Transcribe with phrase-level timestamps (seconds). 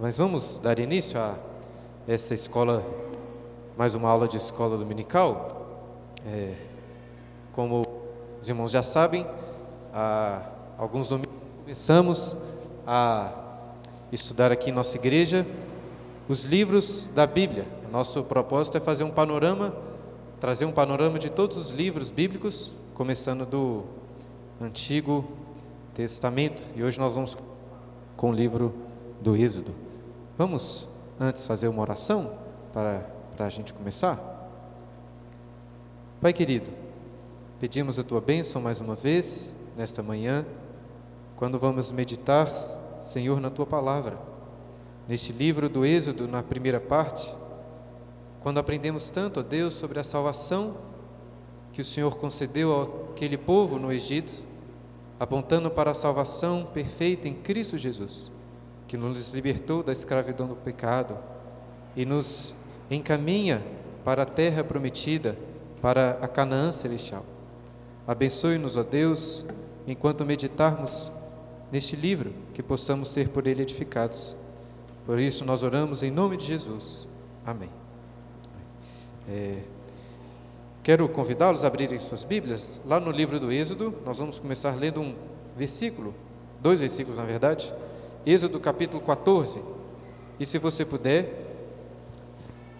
[0.00, 1.34] Mas vamos dar início a
[2.08, 2.82] essa escola,
[3.76, 5.84] mais uma aula de escola dominical.
[6.26, 6.54] É,
[7.52, 7.86] como
[8.40, 9.26] os irmãos já sabem,
[9.92, 10.40] há
[10.78, 12.34] alguns domingos começamos
[12.86, 13.30] a
[14.10, 15.46] estudar aqui em nossa igreja
[16.30, 17.66] os livros da Bíblia.
[17.92, 19.74] Nosso propósito é fazer um panorama,
[20.40, 23.82] trazer um panorama de todos os livros bíblicos, começando do
[24.58, 25.26] Antigo
[25.92, 26.64] Testamento.
[26.74, 27.36] E hoje nós vamos
[28.16, 28.72] com o livro
[29.20, 29.89] do Êxodo.
[30.40, 30.88] Vamos
[31.20, 32.32] antes fazer uma oração
[32.72, 33.00] para,
[33.36, 34.18] para a gente começar?
[36.18, 36.70] Pai querido,
[37.58, 40.46] pedimos a tua bênção mais uma vez nesta manhã,
[41.36, 42.48] quando vamos meditar,
[43.02, 44.18] Senhor, na tua palavra,
[45.06, 47.36] neste livro do Êxodo, na primeira parte,
[48.42, 50.74] quando aprendemos tanto, ó Deus, sobre a salvação
[51.70, 54.32] que o Senhor concedeu àquele povo no Egito,
[55.18, 58.32] apontando para a salvação perfeita em Cristo Jesus
[58.90, 61.16] que nos libertou da escravidão do pecado
[61.94, 62.52] e nos
[62.90, 63.62] encaminha
[64.04, 65.38] para a terra prometida,
[65.80, 67.24] para a Canaã celestial.
[68.04, 69.44] Abençoe-nos, ó Deus,
[69.86, 71.08] enquanto meditarmos
[71.70, 74.34] neste livro, que possamos ser por ele edificados.
[75.06, 77.06] Por isso nós oramos em nome de Jesus.
[77.46, 77.70] Amém.
[79.28, 79.58] É,
[80.82, 82.82] quero convidá-los a abrirem suas Bíblias.
[82.84, 85.14] Lá no livro do Êxodo, nós vamos começar lendo um
[85.56, 86.12] versículo,
[86.60, 87.72] dois versículos na verdade,
[88.24, 89.62] Êxodo capítulo 14.
[90.38, 91.32] E se você puder,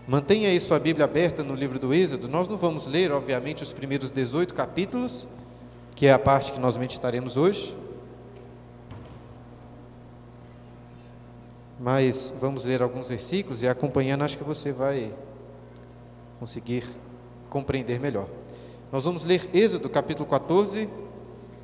[0.07, 2.29] mantenha aí sua Bíblia aberta no livro do Êxodo.
[2.29, 5.27] Nós não vamos ler, obviamente, os primeiros 18 capítulos,
[5.95, 7.75] que é a parte que nós meditaremos hoje.
[11.79, 15.11] Mas vamos ler alguns versículos e acompanhando, acho que você vai
[16.39, 16.85] conseguir
[17.49, 18.29] compreender melhor.
[18.93, 20.87] Nós vamos ler Êxodo capítulo 14,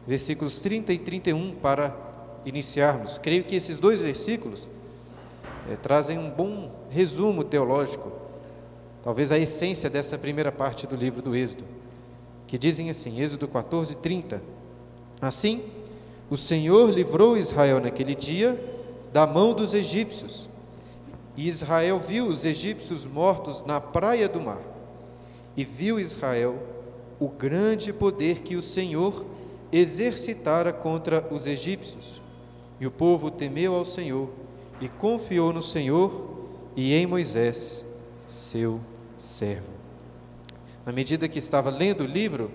[0.06, 2.05] versículos 30 e 31 para
[2.46, 3.18] iniciarmos.
[3.18, 4.68] Creio que esses dois versículos
[5.70, 8.12] é, trazem um bom resumo teológico,
[9.02, 11.64] talvez a essência dessa primeira parte do livro do Êxodo,
[12.46, 14.40] que dizem assim, Êxodo 14, 30.
[15.20, 15.64] Assim,
[16.30, 18.58] o Senhor livrou Israel naquele dia
[19.12, 20.48] da mão dos egípcios,
[21.36, 24.62] e Israel viu os egípcios mortos na praia do mar,
[25.56, 26.56] e viu Israel
[27.18, 29.24] o grande poder que o Senhor
[29.72, 32.20] exercitara contra os egípcios.
[32.80, 34.28] E o povo temeu ao Senhor
[34.80, 36.36] e confiou no Senhor
[36.74, 37.84] e em Moisés,
[38.26, 38.80] seu
[39.18, 39.70] servo.
[40.84, 42.50] Na medida que estava lendo o livro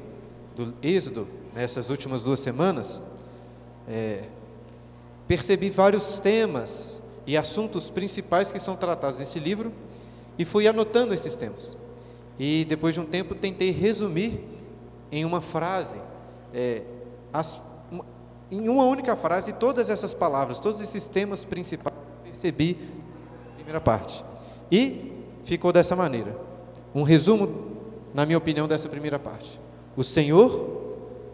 [0.56, 3.02] do Êxodo, nessas últimas duas semanas,
[3.88, 4.26] é,
[5.28, 9.72] percebi vários temas e assuntos principais que são tratados nesse livro
[10.38, 11.76] e fui anotando esses temas.
[12.40, 14.44] E depois de um tempo tentei resumir
[15.12, 16.00] em uma frase
[16.54, 16.84] é,
[17.34, 17.60] as
[18.52, 22.78] em uma única frase todas essas palavras, todos esses temas principais percebi
[23.48, 24.24] na primeira parte.
[24.70, 25.14] E
[25.46, 26.38] ficou dessa maneira.
[26.94, 27.78] Um resumo,
[28.14, 29.60] na minha opinião, dessa primeira parte.
[29.96, 30.52] O Senhor,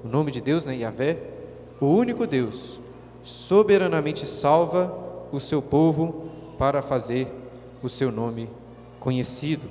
[0.04, 1.18] o nome de Deus, né, Yahvé,
[1.82, 2.80] o único Deus,
[3.24, 4.96] soberanamente salva
[5.32, 7.28] o seu povo para fazer
[7.82, 8.50] o seu nome
[9.00, 9.68] conhecido.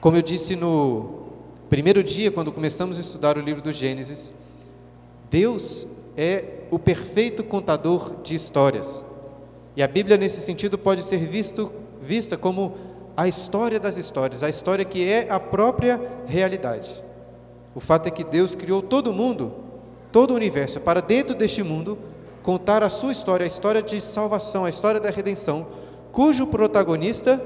[0.00, 1.28] Como eu disse no
[1.70, 4.32] primeiro dia, quando começamos a estudar o livro do Gênesis,
[5.30, 5.86] Deus
[6.16, 9.04] é o perfeito contador de histórias.
[9.76, 12.74] E a Bíblia, nesse sentido, pode ser visto, vista como
[13.16, 16.90] a história das histórias, a história que é a própria realidade.
[17.74, 19.52] O fato é que Deus criou todo o mundo,
[20.10, 21.98] todo o universo, para dentro deste mundo
[22.42, 25.66] contar a sua história, a história de salvação, a história da redenção,
[26.10, 27.42] cujo protagonista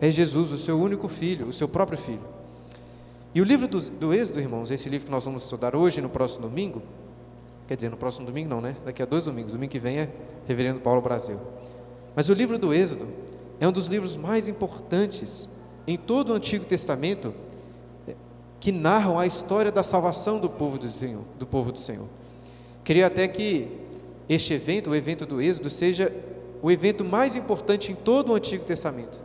[0.00, 2.20] é Jesus, o seu único filho, o seu próprio filho.
[3.34, 6.08] E o livro do, do Êxodo, irmãos, esse livro que nós vamos estudar hoje, no
[6.08, 6.82] próximo domingo,
[7.68, 8.74] Quer dizer, no próximo domingo não, né?
[8.82, 9.52] Daqui a dois domingos.
[9.52, 10.10] Domingo que vem é
[10.46, 11.38] Reverendo Paulo Brasil.
[12.16, 13.06] Mas o livro do Êxodo
[13.60, 15.46] é um dos livros mais importantes
[15.86, 17.34] em todo o Antigo Testamento
[18.08, 18.14] é,
[18.58, 21.22] que narram a história da salvação do povo do Senhor.
[21.38, 22.06] Do povo do Senhor.
[22.82, 23.68] Queria até que
[24.30, 26.10] este evento, o evento do Êxodo, seja
[26.62, 29.20] o evento mais importante em todo o Antigo Testamento,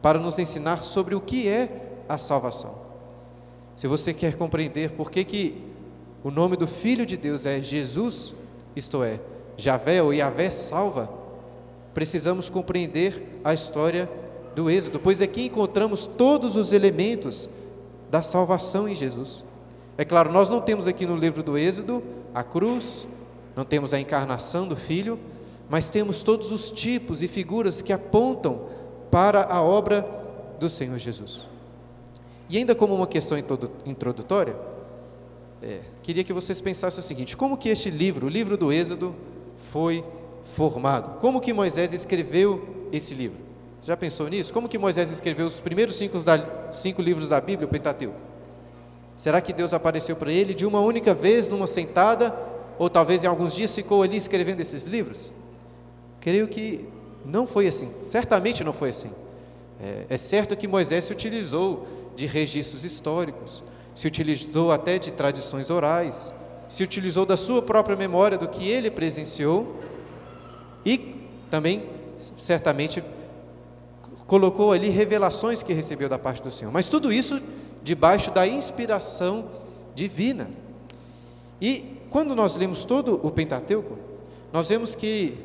[0.00, 2.74] para nos ensinar sobre o que é a salvação.
[3.76, 5.71] Se você quer compreender por que, que
[6.24, 8.34] o nome do Filho de Deus é Jesus,
[8.76, 9.20] isto é,
[9.56, 11.10] Javé ou Yahvé salva,
[11.92, 14.08] precisamos compreender a história
[14.54, 17.50] do Êxodo, pois aqui encontramos todos os elementos
[18.10, 19.44] da salvação em Jesus.
[19.98, 22.02] É claro, nós não temos aqui no livro do Êxodo
[22.34, 23.06] a cruz,
[23.56, 25.18] não temos a encarnação do Filho,
[25.68, 28.62] mas temos todos os tipos e figuras que apontam
[29.10, 30.06] para a obra
[30.58, 31.46] do Senhor Jesus.
[32.48, 33.38] E ainda como uma questão
[33.86, 34.56] introdutória,
[35.62, 39.14] é, queria que vocês pensassem o seguinte: como que este livro, o livro do Êxodo,
[39.56, 40.04] foi
[40.44, 41.18] formado?
[41.20, 43.38] Como que Moisés escreveu esse livro?
[43.80, 44.52] Você já pensou nisso?
[44.52, 48.16] Como que Moisés escreveu os primeiros cinco, da, cinco livros da Bíblia, o Pentateuco?
[49.16, 52.34] Será que Deus apareceu para ele de uma única vez, numa sentada,
[52.78, 55.32] ou talvez em alguns dias ficou ali escrevendo esses livros?
[56.20, 56.86] Creio que
[57.24, 59.10] não foi assim, certamente não foi assim.
[59.80, 63.62] É, é certo que Moisés se utilizou de registros históricos,
[63.94, 66.32] se utilizou até de tradições orais,
[66.68, 69.76] se utilizou da sua própria memória do que ele presenciou
[70.84, 71.84] e também,
[72.38, 73.04] certamente,
[74.26, 76.72] colocou ali revelações que recebeu da parte do Senhor.
[76.72, 77.40] Mas tudo isso
[77.82, 79.46] debaixo da inspiração
[79.94, 80.48] divina.
[81.60, 83.98] E quando nós lemos todo o Pentateuco,
[84.52, 85.38] nós vemos que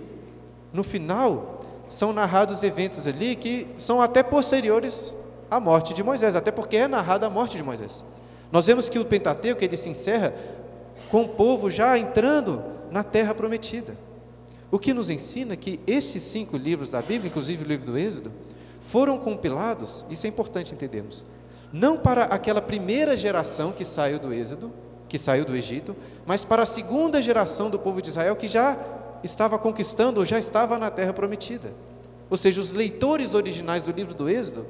[0.72, 5.16] no final são narrados eventos ali que são até posteriores
[5.50, 8.04] à morte de Moisés, até porque é narrada a morte de Moisés.
[8.52, 10.34] Nós vemos que o Pentateuco ele se encerra
[11.10, 13.98] com o povo já entrando na terra prometida.
[14.70, 18.32] O que nos ensina que estes cinco livros da Bíblia, inclusive o livro do Êxodo,
[18.82, 21.26] foram compilados, isso é importante entendermos,
[21.72, 24.72] não para aquela primeira geração que saiu do Êxodo,
[25.08, 25.96] que saiu do Egito,
[26.26, 28.78] mas para a segunda geração do povo de Israel que já
[29.24, 31.74] estava conquistando ou já estava na terra prometida.
[32.30, 34.66] Ou seja, os leitores originais do livro do Êxodo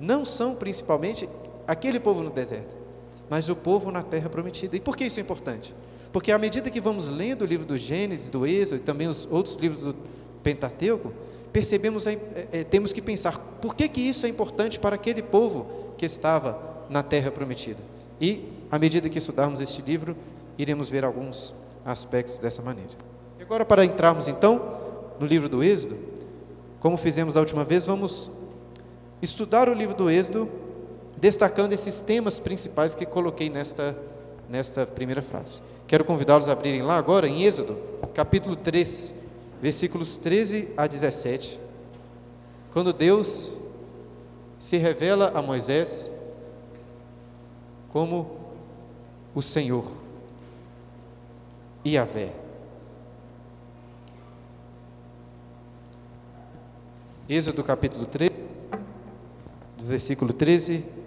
[0.00, 1.28] não são principalmente
[1.66, 2.76] aquele povo no deserto,
[3.28, 4.76] mas o povo na terra prometida.
[4.76, 5.74] E por que isso é importante?
[6.12, 9.26] Porque à medida que vamos lendo o livro do Gênesis, do Êxodo e também os
[9.30, 9.94] outros livros do
[10.42, 11.12] Pentateuco,
[11.52, 12.18] percebemos, é,
[12.52, 16.86] é, temos que pensar por que, que isso é importante para aquele povo que estava
[16.88, 17.82] na terra prometida.
[18.20, 20.16] E, à medida que estudarmos este livro,
[20.56, 21.54] iremos ver alguns
[21.84, 22.90] aspectos dessa maneira.
[23.38, 24.78] E agora, para entrarmos então
[25.20, 25.98] no livro do Êxodo,
[26.80, 28.30] como fizemos a última vez, vamos
[29.20, 30.48] estudar o livro do Êxodo,
[31.20, 33.96] destacando esses temas principais que coloquei nesta,
[34.48, 35.60] nesta primeira frase.
[35.86, 37.76] Quero convidá-los a abrirem lá agora, em Êxodo,
[38.14, 39.12] capítulo 3,
[39.60, 41.58] versículos 13 a 17,
[42.72, 43.58] quando Deus
[44.60, 46.08] se revela a Moisés
[47.92, 48.38] como
[49.34, 49.84] o Senhor,
[51.84, 52.32] Yahvé.
[57.28, 58.30] Êxodo capítulo 3,
[59.76, 60.97] do versículo 13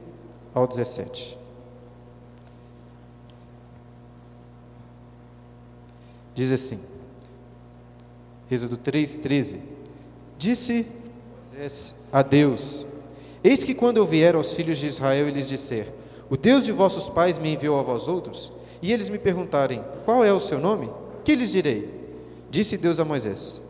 [0.54, 1.38] ao 17.
[6.34, 6.80] Diz assim:
[8.50, 9.62] Êxodo 3, 13.
[10.38, 10.88] Disse
[11.62, 12.86] Moisés a Deus:
[13.44, 15.94] Eis que quando eu vier aos filhos de Israel e lhes disser:
[16.30, 18.52] O Deus de vossos pais me enviou a vós outros,
[18.82, 20.90] e eles me perguntarem: Qual é o seu nome?
[21.24, 21.90] Que lhes direi?
[22.50, 23.62] Disse Deus a Moisés: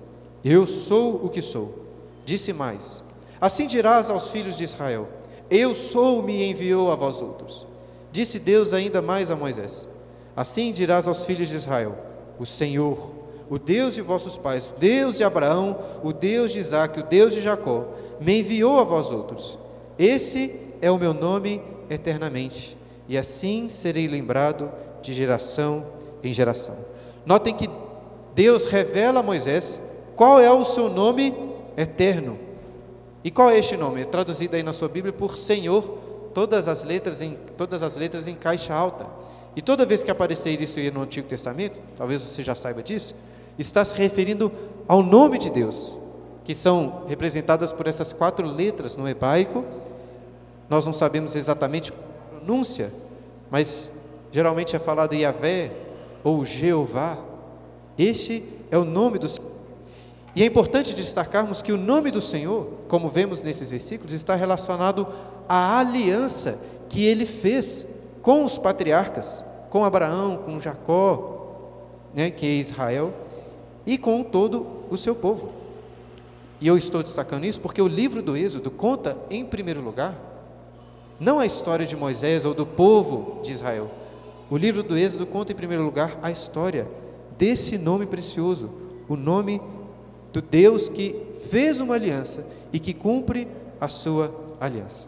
[0.44, 1.86] Eu sou o que sou.
[2.25, 3.04] Disse mais:
[3.39, 5.07] Assim dirás aos filhos de Israel:
[5.51, 7.68] Eu sou, me enviou a vós outros.
[8.09, 9.86] Disse Deus ainda mais a Moisés:
[10.33, 11.98] Assim dirás aos filhos de Israel:
[12.39, 13.12] O Senhor,
[13.50, 17.33] o Deus de vossos pais, o Deus de Abraão, o Deus de Isaac, o Deus
[17.33, 17.86] de Jacó,
[18.21, 19.59] me enviou a vós outros.
[20.00, 22.77] Esse é o meu nome eternamente,
[23.09, 24.71] e assim serei lembrado
[25.01, 25.86] de geração
[26.24, 26.77] em geração.
[27.25, 27.69] Notem que
[28.33, 29.81] Deus revela a Moisés
[30.15, 31.33] qual é o seu nome
[31.75, 32.50] eterno.
[33.23, 34.01] E qual é este nome?
[34.01, 35.83] É traduzido aí na sua Bíblia por Senhor,
[36.33, 39.06] todas as letras em todas as letras em caixa alta.
[39.56, 43.13] E toda vez que aparecer isso aí no Antigo Testamento, talvez você já saiba disso,
[43.59, 44.51] está se referindo
[44.87, 45.97] ao nome de Deus,
[46.44, 49.63] que são representadas por essas quatro letras no hebraico.
[50.69, 52.92] Nós não sabemos exatamente a pronúncia,
[53.49, 53.92] mas
[54.31, 55.71] geralmente é falado Yahvé
[56.23, 57.18] ou Jeová.
[57.97, 59.51] Este é o nome do Senhor.
[60.35, 65.07] E é importante destacarmos que o nome do Senhor, como vemos nesses versículos, está relacionado
[65.47, 66.57] à aliança
[66.88, 67.85] que ele fez
[68.21, 71.68] com os patriarcas, com Abraão, com Jacó,
[72.14, 73.14] né, que é Israel,
[73.85, 75.52] e com todo o seu povo.
[76.61, 80.16] E eu estou destacando isso porque o livro do Êxodo conta, em primeiro lugar,
[81.19, 83.90] não a história de Moisés ou do povo de Israel.
[84.50, 86.88] O livro do Êxodo conta, em primeiro lugar, a história
[87.38, 88.69] desse nome precioso,
[89.09, 89.61] o nome
[90.31, 91.16] do Deus que
[91.50, 93.47] fez uma aliança e que cumpre
[93.80, 95.06] a sua aliança.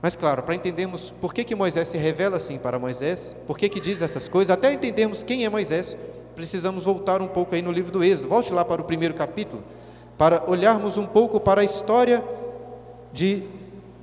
[0.00, 3.68] Mas claro, para entendermos por que, que Moisés se revela assim para Moisés, por que,
[3.68, 5.96] que diz essas coisas, até entendermos quem é Moisés,
[6.36, 8.28] precisamos voltar um pouco aí no livro do Êxodo.
[8.28, 9.62] Volte lá para o primeiro capítulo,
[10.16, 12.22] para olharmos um pouco para a história
[13.12, 13.42] de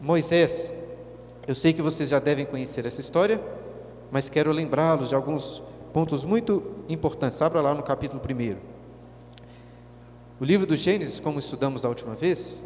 [0.02, 0.74] Moisés.
[1.48, 3.40] Eu sei que vocês já devem conhecer essa história,
[4.12, 5.62] mas quero lembrá-los de alguns
[5.94, 7.42] pontos muito importantes.
[7.42, 8.75] Abra lá no capítulo 1.
[10.38, 12.58] O livro do Gênesis, como estudamos da última vez,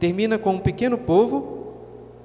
[0.00, 1.76] termina com um pequeno povo,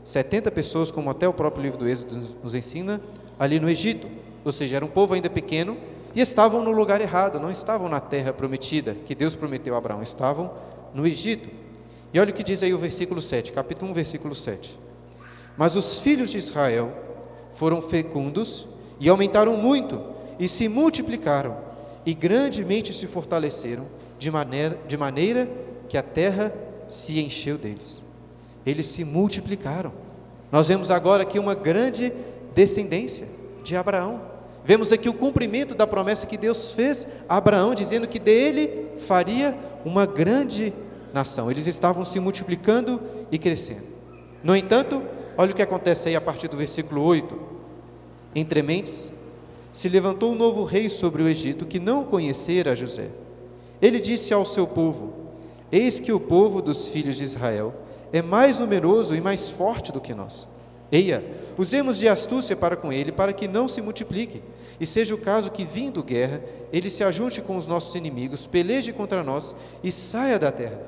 [0.03, 2.99] 70 pessoas, como até o próprio livro do Êxodo nos ensina,
[3.37, 4.07] ali no Egito.
[4.43, 5.77] Ou seja, era um povo ainda pequeno,
[6.15, 10.01] e estavam no lugar errado, não estavam na terra prometida, que Deus prometeu a Abraão,
[10.01, 10.51] estavam
[10.95, 11.47] no Egito.
[12.11, 14.79] E olha o que diz aí o versículo 7, capítulo 1, versículo 7.
[15.55, 16.91] Mas os filhos de Israel
[17.51, 18.65] foram fecundos
[18.99, 20.01] e aumentaram muito,
[20.39, 21.55] e se multiplicaram,
[22.03, 23.85] e grandemente se fortaleceram,
[24.17, 25.49] de maneira, de maneira
[25.87, 26.53] que a terra
[26.87, 28.01] se encheu deles.
[28.65, 29.91] Eles se multiplicaram.
[30.51, 32.11] Nós vemos agora aqui uma grande
[32.53, 33.27] descendência
[33.63, 34.21] de Abraão.
[34.63, 39.57] Vemos aqui o cumprimento da promessa que Deus fez a Abraão, dizendo que dele faria
[39.85, 40.73] uma grande
[41.13, 41.49] nação.
[41.49, 43.83] Eles estavam se multiplicando e crescendo.
[44.43, 45.01] No entanto,
[45.37, 47.39] olha o que acontece aí a partir do versículo 8.
[48.35, 49.11] Entre mentes,
[49.71, 53.09] se levantou um novo rei sobre o Egito que não conhecera José.
[53.81, 55.13] Ele disse ao seu povo:
[55.71, 57.73] Eis que o povo dos filhos de Israel
[58.11, 60.47] é mais numeroso e mais forte do que nós.
[60.91, 61.23] Eia,
[61.57, 64.41] usemos de astúcia para com ele, para que não se multiplique,
[64.79, 66.41] e seja o caso que, vindo guerra,
[66.71, 69.53] ele se ajunte com os nossos inimigos, peleje contra nós
[69.83, 70.79] e saia da terra.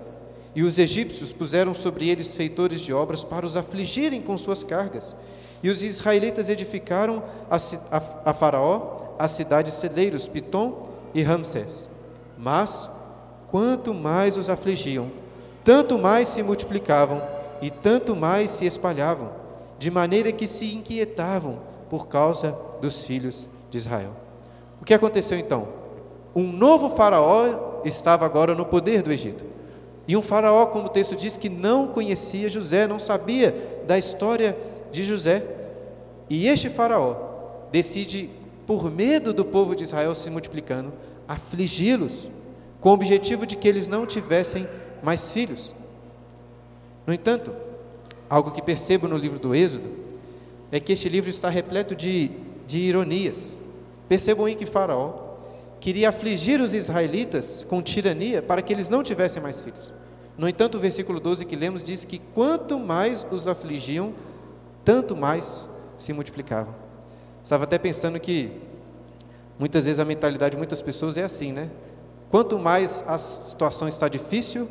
[0.56, 5.16] E os egípcios puseram sobre eles feitores de obras para os afligirem com suas cargas.
[5.62, 7.58] E os israelitas edificaram a,
[7.92, 11.89] a, a Faraó as cidades celeiros, Pitom e Ramsés.
[12.42, 12.90] Mas,
[13.48, 15.12] quanto mais os afligiam,
[15.66, 17.22] tanto mais se multiplicavam
[17.62, 19.30] e tanto mais se espalhavam,
[19.78, 24.12] de maneira que se inquietavam por causa dos filhos de Israel.
[24.82, 25.68] O que aconteceu então?
[26.34, 29.44] Um novo faraó estava agora no poder do Egito.
[30.08, 34.58] E um faraó, como o texto diz, que não conhecia José, não sabia da história
[34.92, 35.44] de José.
[36.30, 37.16] E este faraó
[37.70, 38.30] decide,
[38.66, 40.94] por medo do povo de Israel se multiplicando,
[41.30, 42.28] afligi-los,
[42.82, 44.68] com o objetivo de que eles não tivessem
[45.04, 45.76] mais filhos.
[47.06, 47.54] No entanto,
[48.28, 49.90] algo que percebo no livro do Êxodo
[50.72, 52.32] é que este livro está repleto de,
[52.66, 53.56] de ironias.
[54.08, 55.36] Percebam aí que Faraó
[55.80, 59.94] queria afligir os israelitas com tirania para que eles não tivessem mais filhos.
[60.36, 64.14] No entanto, o versículo 12 que lemos diz que quanto mais os afligiam,
[64.84, 66.74] tanto mais se multiplicavam.
[67.44, 68.52] Estava até pensando que
[69.60, 71.70] muitas vezes a mentalidade de muitas pessoas é assim, né?
[72.32, 74.70] Quanto mais a situação está difícil,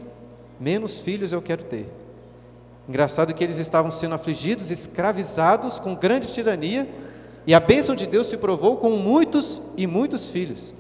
[0.59, 1.89] menos filhos eu quero ter.
[2.89, 6.89] Engraçado que eles estavam sendo afligidos, escravizados com grande tirania,
[7.47, 10.73] e a bênção de Deus se provou com muitos e muitos filhos.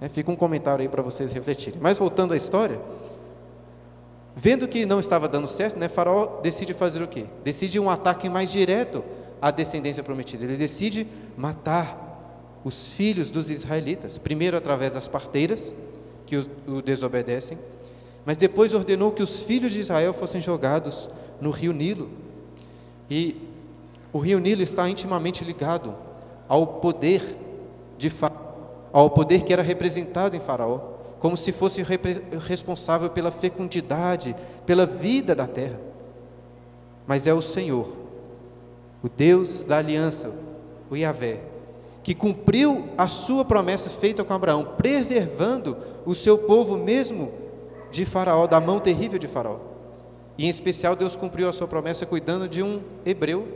[0.00, 1.80] É, fica um comentário aí para vocês refletirem.
[1.80, 2.78] Mas voltando à história,
[4.34, 7.24] vendo que não estava dando certo, né, Faraó decide fazer o quê?
[7.42, 9.02] Decide um ataque mais direto
[9.40, 10.44] à descendência prometida.
[10.44, 12.05] Ele decide matar
[12.66, 15.72] os filhos dos israelitas, primeiro através das parteiras,
[16.26, 17.56] que o desobedecem,
[18.24, 21.08] mas depois ordenou que os filhos de Israel fossem jogados
[21.40, 22.10] no rio Nilo.
[23.08, 23.36] E
[24.12, 25.94] o rio Nilo está intimamente ligado
[26.48, 27.22] ao poder
[27.96, 28.10] de
[28.92, 30.80] ao poder que era representado em Faraó,
[31.20, 31.84] como se fosse
[32.48, 34.34] responsável pela fecundidade,
[34.66, 35.78] pela vida da terra.
[37.06, 37.86] Mas é o Senhor,
[39.04, 40.34] o Deus da aliança,
[40.90, 41.54] o Yahvé,
[42.06, 47.32] que cumpriu a sua promessa feita com Abraão, preservando o seu povo mesmo
[47.90, 49.58] de Faraó, da mão terrível de Faraó.
[50.38, 53.48] E em especial Deus cumpriu a sua promessa cuidando de um hebreu,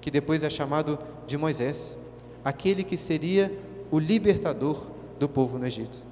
[0.00, 1.96] que depois é chamado de Moisés,
[2.44, 3.56] aquele que seria
[3.88, 4.78] o libertador
[5.16, 6.04] do povo no Egito.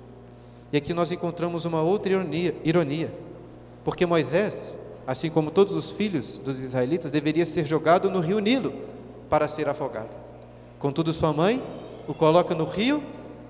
[0.73, 3.12] E aqui nós encontramos uma outra ironia, ironia
[3.83, 8.73] porque Moisés, assim como todos os filhos dos israelitas, deveria ser jogado no rio Nilo
[9.28, 10.24] para ser afogado.
[10.85, 11.62] Contudo, sua mãe
[12.07, 13.03] o coloca no rio,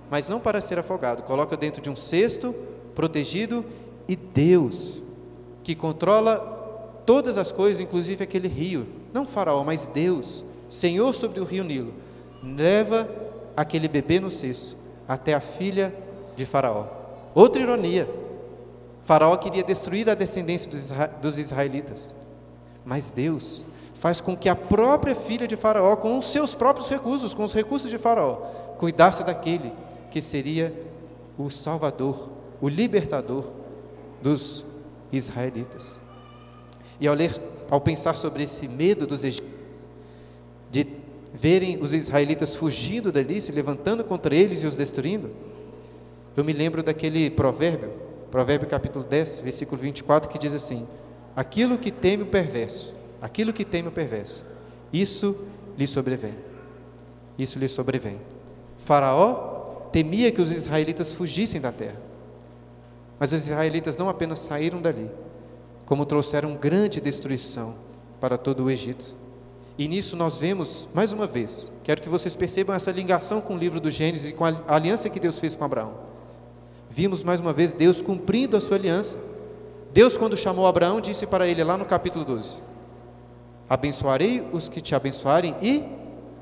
[0.09, 2.55] mas não para ser afogado, coloca dentro de um cesto,
[2.95, 3.65] protegido,
[4.07, 5.03] e Deus,
[5.65, 11.45] que controla todas as coisas, inclusive aquele rio, não Faraó, mas Deus, Senhor sobre o
[11.45, 11.93] rio Nilo,
[12.41, 13.11] leva
[13.57, 14.77] aquele bebê no cesto
[15.09, 15.93] até a filha
[16.37, 16.87] de Faraó.
[17.35, 18.09] Outra ironia:
[19.03, 20.71] Faraó queria destruir a descendência
[21.21, 22.15] dos israelitas,
[22.85, 27.33] mas Deus faz com que a própria filha de Faraó, com os seus próprios recursos,
[27.33, 28.37] com os recursos de Faraó,
[28.79, 29.73] cuidasse daquele
[30.11, 30.73] que seria
[31.39, 33.45] o Salvador, o libertador
[34.23, 34.65] dos
[35.13, 35.99] israelitas.
[37.01, 39.51] E ao ler, ao pensar sobre esse medo dos egípcios,
[40.71, 40.87] de
[41.33, 45.31] verem os israelitas fugindo dali, se levantando contra eles e os destruindo,
[46.37, 47.91] eu me lembro daquele provérbio,
[48.31, 50.87] provérbio capítulo 10, versículo 24, que diz assim:
[51.35, 52.94] Aquilo que teme o perverso,
[53.25, 54.45] aquilo que teme o perverso,
[54.93, 55.35] isso
[55.79, 56.35] lhe sobrevém.
[57.39, 58.21] Isso lhe sobrevém.
[58.77, 62.01] Faraó temia que os israelitas fugissem da terra.
[63.19, 65.11] Mas os israelitas não apenas saíram dali,
[65.87, 67.75] como trouxeram grande destruição
[68.21, 69.17] para todo o Egito.
[69.79, 73.59] E nisso nós vemos, mais uma vez, quero que vocês percebam essa ligação com o
[73.59, 75.95] livro do Gênesis e com a aliança que Deus fez com Abraão.
[76.91, 79.19] Vimos mais uma vez Deus cumprindo a sua aliança
[79.95, 82.57] Deus, quando chamou Abraão, disse para ele lá no capítulo 12:
[83.69, 85.85] Abençoarei os que te abençoarem e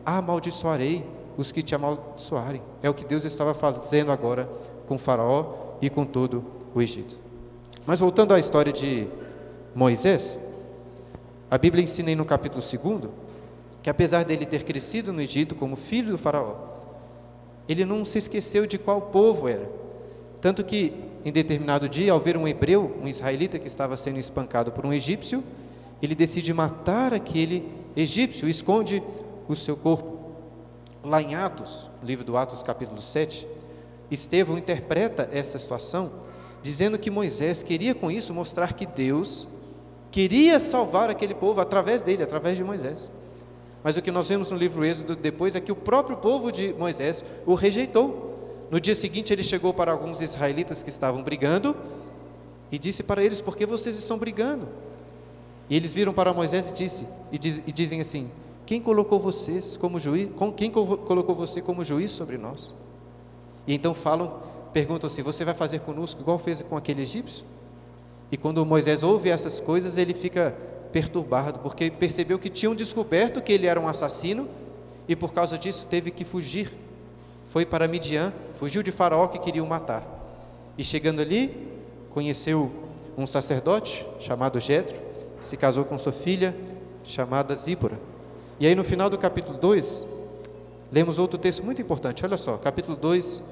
[0.05, 1.05] amaldiçoarei
[1.37, 2.63] os que te amaldiçoarem.
[2.83, 4.49] É o que Deus estava fazendo agora
[4.87, 7.19] com Faraó e com todo o Egito.
[7.87, 9.09] Mas voltando à história de
[9.75, 10.39] Moisés,
[11.51, 13.11] a Bíblia ensina aí no capítulo 2
[13.83, 16.55] que apesar dele ter crescido no Egito como filho do Faraó,
[17.69, 19.69] ele não se esqueceu de qual povo era.
[20.41, 20.93] Tanto que,
[21.25, 24.93] em determinado dia, ao ver um hebreu, um israelita que estava sendo espancado por um
[24.93, 25.43] egípcio,
[26.03, 29.03] ele decide matar aquele egípcio, esconde
[29.49, 30.21] o seu corpo.
[31.05, 33.47] Lá em Atos, livro do Atos, capítulo 7,
[34.11, 36.11] Estevão interpreta essa situação
[36.63, 39.49] dizendo que Moisés queria com isso mostrar que Deus
[40.11, 43.11] queria salvar aquele povo através dele, através de Moisés.
[43.83, 46.73] Mas o que nós vemos no livro Êxodo depois é que o próprio povo de
[46.75, 48.31] Moisés o rejeitou.
[48.71, 51.77] No dia seguinte, ele chegou para alguns israelitas que estavam brigando
[52.71, 54.69] e disse para eles: Por que vocês estão brigando?
[55.69, 58.31] E eles viram para Moisés e, disse, e, diz, e dizem assim:
[58.67, 60.29] Quem colocou vocês como juiz?
[60.57, 62.75] Quem colocou você como juiz sobre nós?
[63.67, 64.41] E então falam,
[64.73, 67.45] perguntam assim: Você vai fazer conosco igual fez com aquele egípcio?
[68.31, 70.57] E quando Moisés ouve essas coisas, ele fica
[70.91, 74.49] perturbado, porque percebeu que tinham descoberto que ele era um assassino
[75.09, 76.71] e por causa disso teve que fugir.
[77.49, 80.07] Foi para Midian, fugiu de Faraó que queria o matar.
[80.79, 81.69] E chegando ali,
[82.09, 82.71] conheceu
[83.17, 84.97] um sacerdote chamado Jetro,
[85.43, 86.57] se casou com sua filha
[87.05, 87.99] chamada Zípora.
[88.59, 90.07] E aí no final do capítulo 2,
[90.91, 92.25] lemos outro texto muito importante.
[92.25, 93.43] Olha só, capítulo 2,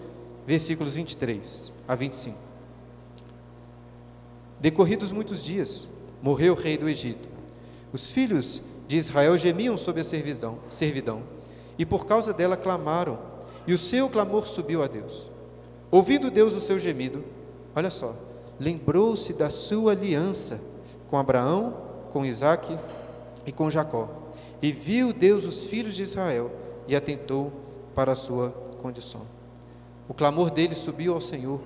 [0.47, 2.37] versículos 23 a 25.
[4.61, 5.89] Decorridos muitos dias,
[6.23, 7.29] morreu o rei do Egito.
[7.93, 11.23] Os filhos de Israel gemiam sob a servidão, servidão,
[11.79, 13.19] e por causa dela clamaram,
[13.67, 15.31] e o seu clamor subiu a Deus.
[15.91, 17.25] Ouvindo Deus o seu gemido,
[17.75, 18.15] olha só,
[18.59, 20.61] lembrou-se da sua aliança
[21.11, 21.75] com Abraão,
[22.13, 22.79] com Isaque
[23.45, 24.09] e com Jacó.
[24.63, 26.53] E viu Deus os filhos de Israel
[26.87, 27.53] e atentou
[27.95, 29.23] para a sua condição.
[30.09, 31.61] O clamor dele subiu ao Senhor.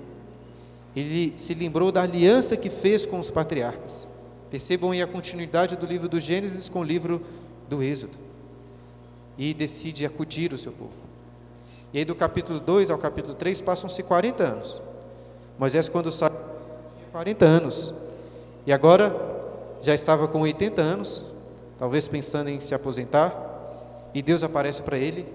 [0.97, 4.09] Ele se lembrou da aliança que fez com os patriarcas.
[4.51, 7.21] Percebam aí a continuidade do livro do Gênesis com o livro
[7.69, 8.17] do Êxodo.
[9.37, 10.93] E decide acudir o seu povo.
[11.93, 14.81] E aí do capítulo 2 ao capítulo 3 passam-se 40 anos.
[15.59, 17.95] Moisés quando sai tinha 40 anos.
[18.67, 19.34] E agora
[19.85, 21.23] já estava com 80 anos,
[21.79, 25.27] talvez pensando em se aposentar, e Deus aparece para ele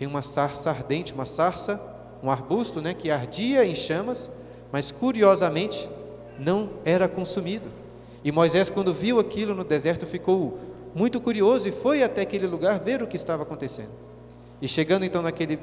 [0.00, 1.80] em uma sarça ardente, uma sarça,
[2.20, 4.28] um arbusto, né, que ardia em chamas,
[4.72, 5.88] mas curiosamente
[6.36, 7.70] não era consumido.
[8.24, 10.58] E Moisés, quando viu aquilo no deserto, ficou
[10.92, 13.92] muito curioso e foi até aquele lugar ver o que estava acontecendo.
[14.60, 15.60] E chegando então naquele,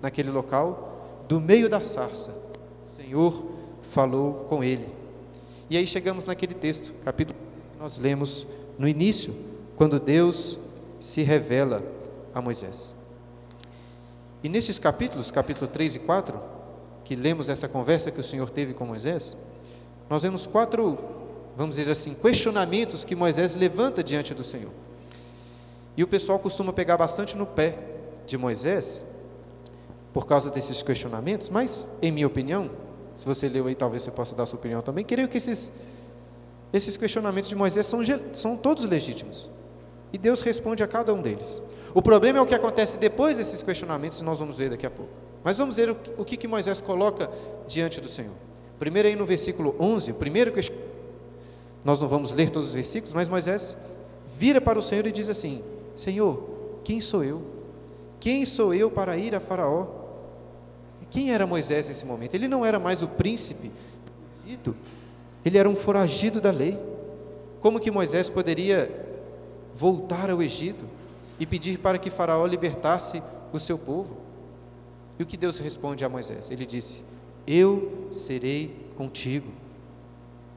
[0.00, 3.44] naquele local, do meio da sarça, o Senhor
[3.82, 4.86] falou com ele.
[5.68, 7.43] E aí chegamos naquele texto, capítulo
[7.84, 8.46] nós lemos
[8.78, 9.36] no início,
[9.76, 10.58] quando Deus
[10.98, 11.82] se revela
[12.34, 12.94] a Moisés.
[14.42, 16.40] E nesses capítulos, capítulo 3 e 4,
[17.04, 19.36] que lemos essa conversa que o Senhor teve com Moisés,
[20.08, 20.98] nós vemos quatro
[21.54, 24.72] vamos dizer assim, questionamentos que Moisés levanta diante do Senhor.
[25.94, 27.76] E o pessoal costuma pegar bastante no pé
[28.26, 29.04] de Moisés
[30.10, 32.70] por causa desses questionamentos, mas, em minha opinião,
[33.14, 35.70] se você leu aí, talvez você possa dar sua opinião também, creio que esses,
[36.74, 38.00] esses questionamentos de Moisés são,
[38.32, 39.48] são todos legítimos.
[40.12, 41.62] E Deus responde a cada um deles.
[41.94, 45.12] O problema é o que acontece depois desses questionamentos, nós vamos ver daqui a pouco.
[45.44, 47.30] Mas vamos ver o, o que, Moisés coloca
[47.68, 48.34] diante do Senhor.
[48.76, 50.94] Primeiro aí no versículo 11, o primeiro questionamento
[51.84, 53.76] nós não vamos ler todos os versículos, mas Moisés
[54.38, 55.62] vira para o Senhor e diz assim:
[55.94, 57.42] Senhor, quem sou eu?
[58.18, 59.86] Quem sou eu para ir a Faraó?
[61.10, 62.34] Quem era Moisés nesse momento?
[62.34, 63.70] Ele não era mais o príncipe
[65.44, 66.78] ele era um foragido da lei.
[67.60, 68.90] Como que Moisés poderia
[69.74, 70.84] voltar ao Egito
[71.38, 74.16] e pedir para que Faraó libertasse o seu povo?
[75.18, 76.50] E o que Deus responde a Moisés?
[76.50, 77.04] Ele disse:
[77.46, 79.50] Eu serei contigo.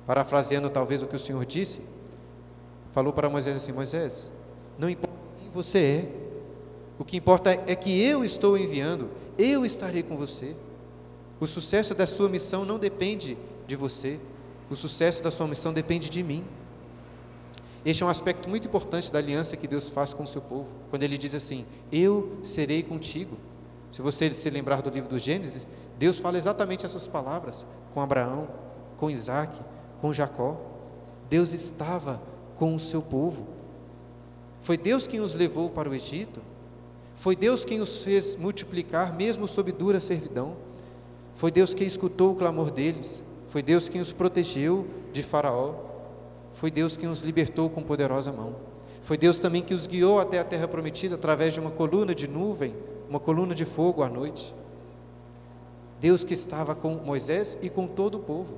[0.06, 1.82] Parafraseando talvez o que o Senhor disse,
[2.94, 4.32] falou para Moisés assim: Moisés,
[4.78, 6.12] não importa quem você é,
[7.00, 10.56] o que importa é que eu estou enviando, eu estarei com você.
[11.40, 14.20] O sucesso da sua missão não depende de você,
[14.70, 16.44] o sucesso da sua missão depende de mim.
[17.86, 20.68] Este é um aspecto muito importante da aliança que Deus faz com o seu povo,
[20.90, 23.38] quando Ele diz assim: Eu serei contigo.
[23.92, 28.48] Se você se lembrar do livro do Gênesis, Deus fala exatamente essas palavras com Abraão,
[28.98, 29.58] com Isaac,
[30.02, 30.60] com Jacó.
[31.30, 32.22] Deus estava
[32.56, 33.48] com o seu povo.
[34.62, 36.42] Foi Deus quem os levou para o Egito.
[37.16, 40.56] Foi Deus quem os fez multiplicar, mesmo sob dura servidão.
[41.36, 43.24] Foi Deus quem escutou o clamor deles.
[43.48, 45.74] Foi Deus quem os protegeu de Faraó,
[46.54, 48.56] foi Deus quem os libertou com poderosa mão.
[49.02, 52.28] Foi Deus também que os guiou até a terra prometida através de uma coluna de
[52.28, 52.76] nuvem,
[53.10, 54.54] uma coluna de fogo à noite.
[56.02, 58.58] Deus que estava com Moisés e com todo o povo.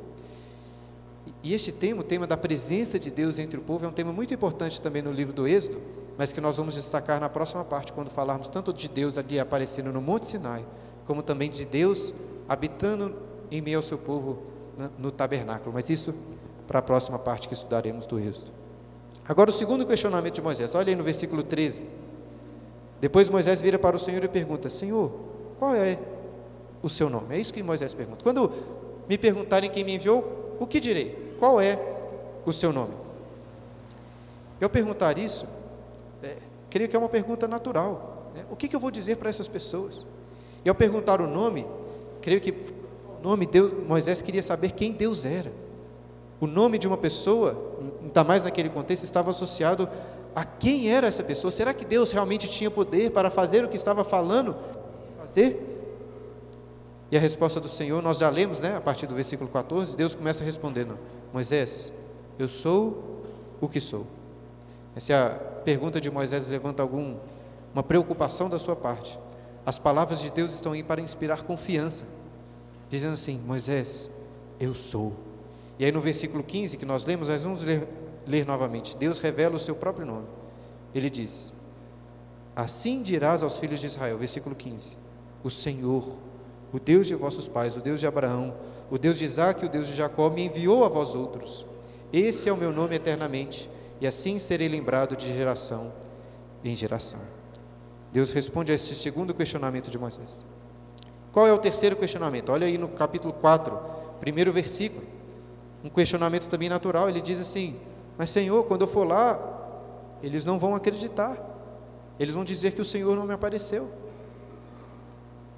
[1.43, 4.12] E este tema, o tema da presença de Deus entre o povo, é um tema
[4.12, 5.80] muito importante também no livro do Êxodo,
[6.17, 9.91] mas que nós vamos destacar na próxima parte, quando falarmos tanto de Deus ali aparecendo
[9.93, 10.65] no Monte Sinai,
[11.06, 12.13] como também de Deus
[12.47, 13.15] habitando
[13.52, 14.39] em meio ao seu povo
[14.98, 15.74] no tabernáculo.
[15.74, 16.13] Mas isso
[16.68, 18.52] para a próxima parte que estudaremos do Êxodo.
[19.28, 21.86] Agora, o segundo questionamento de Moisés, olha aí no versículo 13.
[23.02, 25.12] Depois Moisés vira para o Senhor e pergunta: Senhor,
[25.58, 26.00] qual é
[26.82, 27.36] o seu nome?
[27.36, 28.24] É isso que Moisés pergunta.
[28.24, 28.52] Quando
[29.08, 31.36] me perguntarem quem me enviou, o que direi?
[31.39, 31.80] Qual é
[32.46, 32.94] o seu nome?
[34.60, 35.46] Eu perguntar isso,
[36.22, 36.36] é,
[36.70, 38.32] creio que é uma pergunta natural.
[38.36, 38.46] Né?
[38.50, 40.06] O que, que eu vou dizer para essas pessoas?
[40.63, 41.65] E ao perguntar o nome,
[42.22, 42.52] creio que
[43.22, 45.52] nome Deus, Moisés queria saber quem Deus era.
[46.40, 47.58] O nome de uma pessoa,
[48.02, 49.90] ainda mais naquele contexto, estava associado
[50.36, 51.52] a quem era essa pessoa.
[51.52, 54.56] Será que Deus realmente tinha poder para fazer o que estava falando
[55.20, 55.78] fazer?
[57.12, 60.16] E a resposta do Senhor, nós já lemos, né, a partir do versículo 14, Deus
[60.16, 60.98] começa respondendo:
[61.34, 61.92] Moisés,
[62.38, 63.24] eu sou
[63.60, 64.06] o que sou.
[64.96, 65.30] Essa é a
[65.64, 67.18] pergunta de Moisés levanta alguma
[67.74, 69.18] uma preocupação da sua parte.
[69.66, 72.06] As palavras de Deus estão aí para inspirar confiança,
[72.89, 74.10] dizendo assim: Moisés,
[74.60, 75.15] eu sou.
[75.78, 77.88] E aí no versículo 15 que nós lemos, nós vamos ler,
[78.28, 78.97] ler novamente.
[78.97, 80.28] Deus revela o seu próprio nome.
[80.93, 81.54] Ele diz:
[82.56, 84.97] Assim dirás aos filhos de Israel, versículo 15:
[85.43, 86.17] O Senhor,
[86.73, 88.56] o Deus de vossos pais, o Deus de Abraão,
[88.91, 91.65] o Deus de Isaac e o Deus de Jacó, me enviou a vós outros.
[92.12, 93.69] Esse é o meu nome eternamente,
[94.02, 95.93] e assim serei lembrado de geração
[96.63, 97.21] em geração.
[98.12, 100.43] Deus responde a esse segundo questionamento de Moisés.
[101.32, 102.52] Qual é o terceiro questionamento?
[102.52, 103.78] Olha aí no capítulo 4,
[104.20, 105.20] primeiro versículo
[105.84, 107.10] um questionamento também natural.
[107.10, 107.76] Ele diz assim:
[108.18, 109.39] Mas Senhor, quando eu for lá,
[110.22, 111.38] eles não vão acreditar,
[112.20, 113.89] eles vão dizer que o Senhor não me apareceu.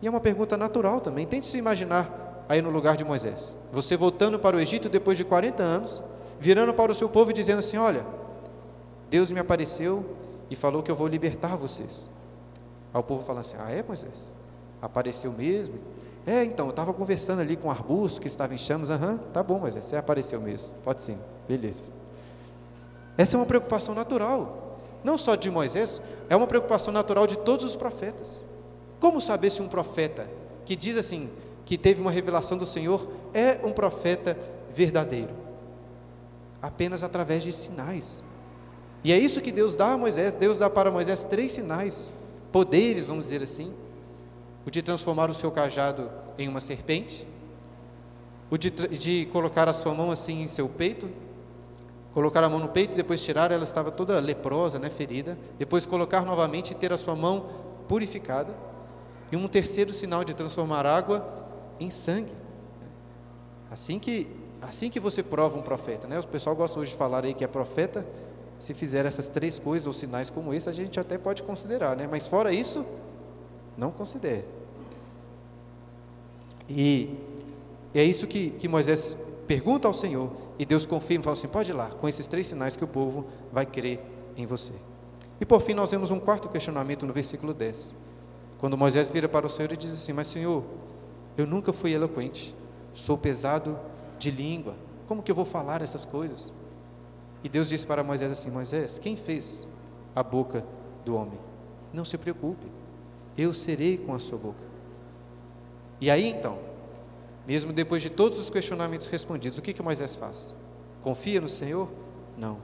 [0.02, 1.26] E é uma pergunta natural também.
[1.26, 3.56] Tente se imaginar aí no lugar de Moisés.
[3.72, 6.04] Você voltando para o Egito depois de 40 anos,
[6.40, 8.06] virando para o seu povo e dizendo assim: Olha,
[9.10, 10.16] Deus me apareceu
[10.50, 12.10] e falou que eu vou libertar vocês.
[12.94, 14.34] Aí o povo fala assim: Ah, é, Moisés?
[14.82, 15.76] Apareceu mesmo?
[16.26, 18.90] É, então, eu estava conversando ali com o arbusto que estava em chamas.
[18.90, 20.74] Aham, tá bom, mas você apareceu mesmo.
[20.84, 21.18] Pode sim,
[21.48, 21.90] beleza.
[23.18, 24.80] Essa é uma preocupação natural.
[25.04, 28.44] Não só de Moisés, é uma preocupação natural de todos os profetas.
[29.00, 30.28] Como saber se um profeta
[30.64, 31.30] que diz assim,
[31.66, 34.38] que teve uma revelação do Senhor, é um profeta
[34.72, 35.34] verdadeiro?
[36.62, 38.24] Apenas através de sinais.
[39.04, 40.34] E é isso que Deus dá a Moisés.
[40.34, 42.14] Deus dá para Moisés três sinais,
[42.52, 43.74] poderes, vamos dizer assim,
[44.66, 47.28] o de transformar o seu cajado em uma serpente,
[48.50, 51.10] o de, de, colocar a sua mão assim em seu peito,
[52.14, 55.86] colocar a mão no peito e depois tirar, ela estava toda leprosa, né, ferida, depois
[55.86, 57.50] colocar novamente e ter a sua mão
[57.88, 58.54] purificada,
[59.32, 61.26] e um terceiro sinal de transformar água
[61.80, 62.34] em sangue.
[63.72, 64.28] Assim que,
[64.62, 66.20] assim que você prova um profeta, né?
[66.20, 68.06] O pessoal gosta hoje de falar aí que é profeta,
[68.60, 72.08] se fizer essas três coisas ou sinais como esse, a gente até pode considerar, né?
[72.12, 72.86] Mas fora isso,
[73.78, 74.46] não considere.
[76.70, 77.16] E,
[77.94, 81.72] é isso que, que Moisés pergunta ao Senhor, e Deus confirma e fala assim: pode
[81.72, 84.00] ir lá, com esses três sinais que o povo vai crer
[84.38, 84.74] em você.
[85.40, 87.94] E por fim, nós vemos um quarto questionamento no versículo 10.
[88.60, 90.64] Quando Moisés vira para o Senhor e diz assim: Mas Senhor,
[91.38, 92.56] eu nunca fui eloquente,
[92.94, 93.78] sou pesado
[94.20, 94.76] de língua,
[95.08, 96.54] como que eu vou falar essas coisas?
[97.44, 99.68] E Deus disse para Moisés assim: Moisés, quem fez
[100.16, 100.64] a boca
[101.04, 101.40] do homem?
[101.92, 102.68] Não se preocupe,
[103.38, 104.64] eu serei com a sua boca.
[106.00, 106.60] E aí então,
[107.48, 110.54] mesmo depois de todos os questionamentos respondidos, o que, que Moisés faz?
[111.02, 111.90] Confia no Senhor?
[112.38, 112.58] Não.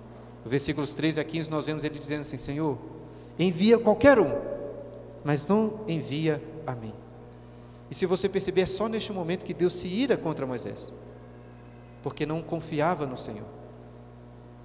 [0.43, 2.77] No versículos 13 a 15 nós vemos ele dizendo assim: Senhor,
[3.38, 4.32] envia qualquer um,
[5.23, 6.93] mas não envia a mim.
[7.89, 10.91] E se você perceber, é só neste momento que Deus se ira contra Moisés,
[12.03, 13.47] porque não confiava no Senhor.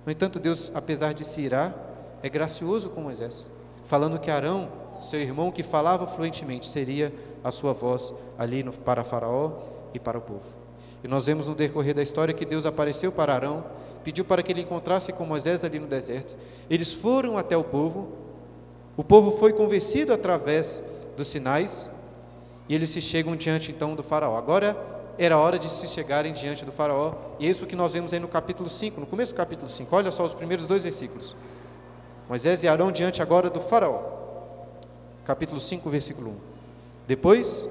[0.05, 1.75] No entanto, Deus, apesar de se irar,
[2.23, 3.51] é gracioso com Moisés,
[3.85, 4.69] falando que Arão
[5.03, 7.13] seu irmão que falava fluentemente, seria
[7.43, 9.53] a sua voz ali no, para Faraó
[9.93, 10.63] e para o povo.
[11.03, 13.65] E nós vemos no decorrer da história que Deus apareceu para Arão,
[14.05, 16.37] pediu para que ele encontrasse com Moisés ali no deserto.
[16.71, 18.13] Eles foram até o povo,
[18.97, 20.83] o povo foi convencido através
[21.17, 21.91] dos sinais,
[22.69, 24.37] e eles se chegam diante então do Faraó.
[24.37, 24.77] Agora
[25.19, 28.21] era hora de se chegarem diante do Faraó, e é isso que nós vemos aí
[28.21, 29.95] no capítulo 5, no começo do capítulo 5.
[29.95, 31.35] Olha só os primeiros dois versículos.
[32.29, 34.22] Moisés e Arão diante agora do Faraó
[35.25, 36.35] capítulo 5, versículo 1.
[37.07, 37.69] Depois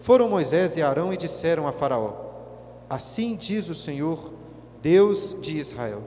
[0.00, 2.12] foram Moisés e Arão e disseram a Faraó:
[2.88, 4.32] Assim diz o Senhor,
[4.80, 6.02] Deus de Israel: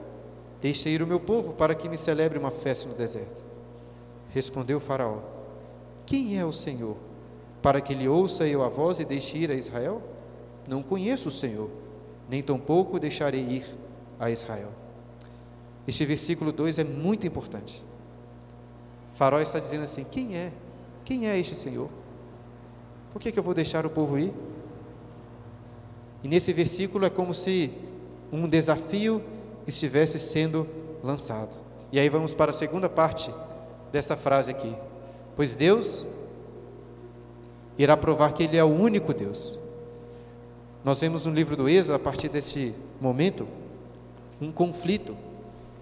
[0.60, 3.42] Deixe ir o meu povo para que me celebre uma festa no deserto.
[4.30, 5.18] Respondeu Faraó:
[6.06, 6.96] Quem é o Senhor?
[7.62, 10.02] Para que lhe ouça eu a voz e deixe ir a Israel?
[10.66, 11.68] Não conheço o Senhor,
[12.28, 13.64] nem tampouco deixarei ir
[14.18, 14.70] a Israel.
[15.86, 17.84] Este versículo 2 é muito importante.
[19.14, 20.52] Faraó está dizendo assim: Quem é?
[21.10, 21.90] Quem é este Senhor?
[23.12, 24.32] Por que, que eu vou deixar o povo ir?
[26.22, 27.72] E nesse versículo é como se
[28.30, 29.20] um desafio
[29.66, 30.68] estivesse sendo
[31.02, 31.58] lançado.
[31.90, 33.34] E aí vamos para a segunda parte
[33.90, 34.72] dessa frase aqui.
[35.34, 36.06] Pois Deus
[37.76, 39.58] irá provar que Ele é o único Deus.
[40.84, 43.48] Nós vemos no livro do Êxodo, a partir deste momento,
[44.40, 45.16] um conflito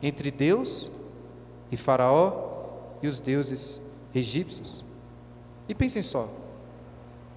[0.03, 0.91] entre Deus
[1.71, 3.79] e Faraó e os deuses
[4.15, 4.88] egípcios.
[5.69, 6.29] E pensem só,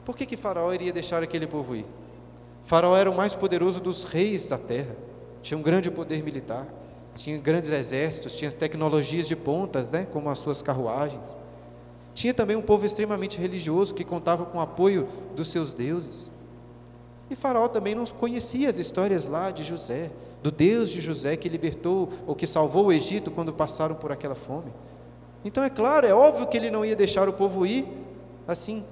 [0.05, 1.85] por que, que Faraó iria deixar aquele povo ir?
[2.63, 4.95] Faraó era o mais poderoso dos reis da terra,
[5.41, 6.67] tinha um grande poder militar,
[7.15, 11.35] tinha grandes exércitos, tinha tecnologias de pontas, né, como as suas carruagens.
[12.13, 16.31] Tinha também um povo extremamente religioso que contava com o apoio dos seus deuses.
[17.29, 20.11] E Faraó também não conhecia as histórias lá de José,
[20.43, 24.35] do Deus de José que libertou ou que salvou o Egito quando passaram por aquela
[24.35, 24.71] fome.
[25.43, 28.00] Então é claro, é óbvio que ele não ia deixar o povo ir
[28.47, 28.85] assim,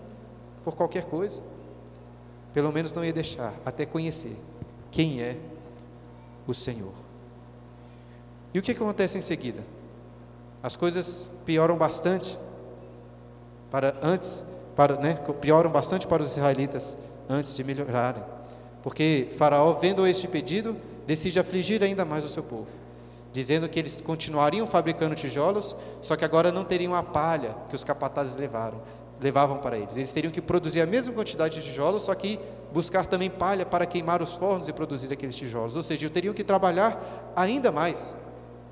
[0.63, 1.41] por qualquer coisa.
[2.53, 4.35] Pelo menos não ia deixar até conhecer
[4.91, 5.37] quem é
[6.47, 6.93] o Senhor.
[8.53, 9.63] E o que acontece em seguida?
[10.61, 12.37] As coisas pioram bastante
[13.69, 14.43] para antes,
[14.75, 16.97] para, né, pioram bastante para os israelitas
[17.29, 18.23] antes de melhorarem.
[18.81, 22.67] Porque Faraó, vendo este pedido, decide afligir ainda mais o seu povo,
[23.31, 27.83] dizendo que eles continuariam fabricando tijolos, só que agora não teriam a palha que os
[27.83, 28.81] capatazes levaram,
[29.21, 29.95] levavam para eles.
[29.95, 32.39] Eles teriam que produzir a mesma quantidade de tijolos, só que
[32.71, 35.75] buscar também palha para queimar os fornos e produzir aqueles tijolos.
[35.75, 38.15] Ou seja, teriam que trabalhar ainda mais.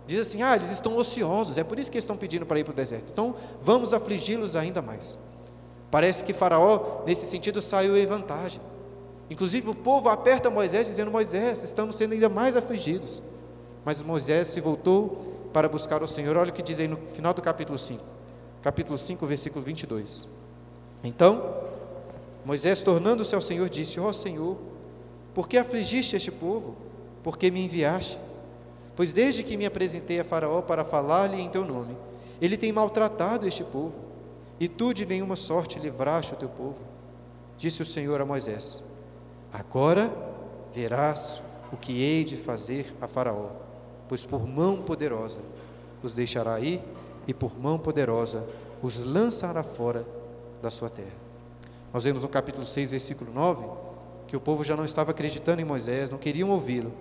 [0.06, 2.64] Diz assim: ah, eles estão ociosos, é por isso que eles estão pedindo para ir
[2.64, 3.10] para o deserto.
[3.12, 5.18] Então, vamos afligi-los ainda mais.
[5.92, 8.62] Parece que Faraó, nesse sentido, saiu em vantagem.
[9.30, 13.22] Inclusive, o povo aperta Moisés, dizendo: Moisés, estamos sendo ainda mais afligidos.
[13.84, 16.38] Mas Moisés se voltou para buscar o Senhor.
[16.38, 18.04] Olha o que diz aí no final do capítulo 5,
[18.62, 20.37] capítulo 5, versículo 22.
[21.04, 21.56] Então,
[22.46, 24.58] Moisés, tornando-se ao Senhor, disse: Ó oh, Senhor,
[25.34, 26.76] por que afligiste este povo?
[27.24, 28.18] Por que me enviaste?
[28.96, 31.96] Pois desde que me apresentei a Faraó para falar-lhe em teu nome,
[32.42, 33.96] ele tem maltratado este povo,
[34.60, 36.80] e tu de nenhuma sorte livraste o teu povo.
[37.58, 38.82] Disse o Senhor a Moisés:
[39.52, 40.12] Agora
[40.74, 43.50] verás o que hei de fazer a Faraó,
[44.08, 45.40] pois por mão poderosa
[46.02, 46.82] os deixará ir,
[47.28, 48.48] e por mão poderosa
[48.82, 50.06] os lançará fora
[50.62, 51.16] da sua terra.
[51.94, 53.66] Nós vemos no capítulo 6, versículo 9,
[54.28, 56.94] que o povo já não estava acreditando em Moisés, não queriam ouvi-lo,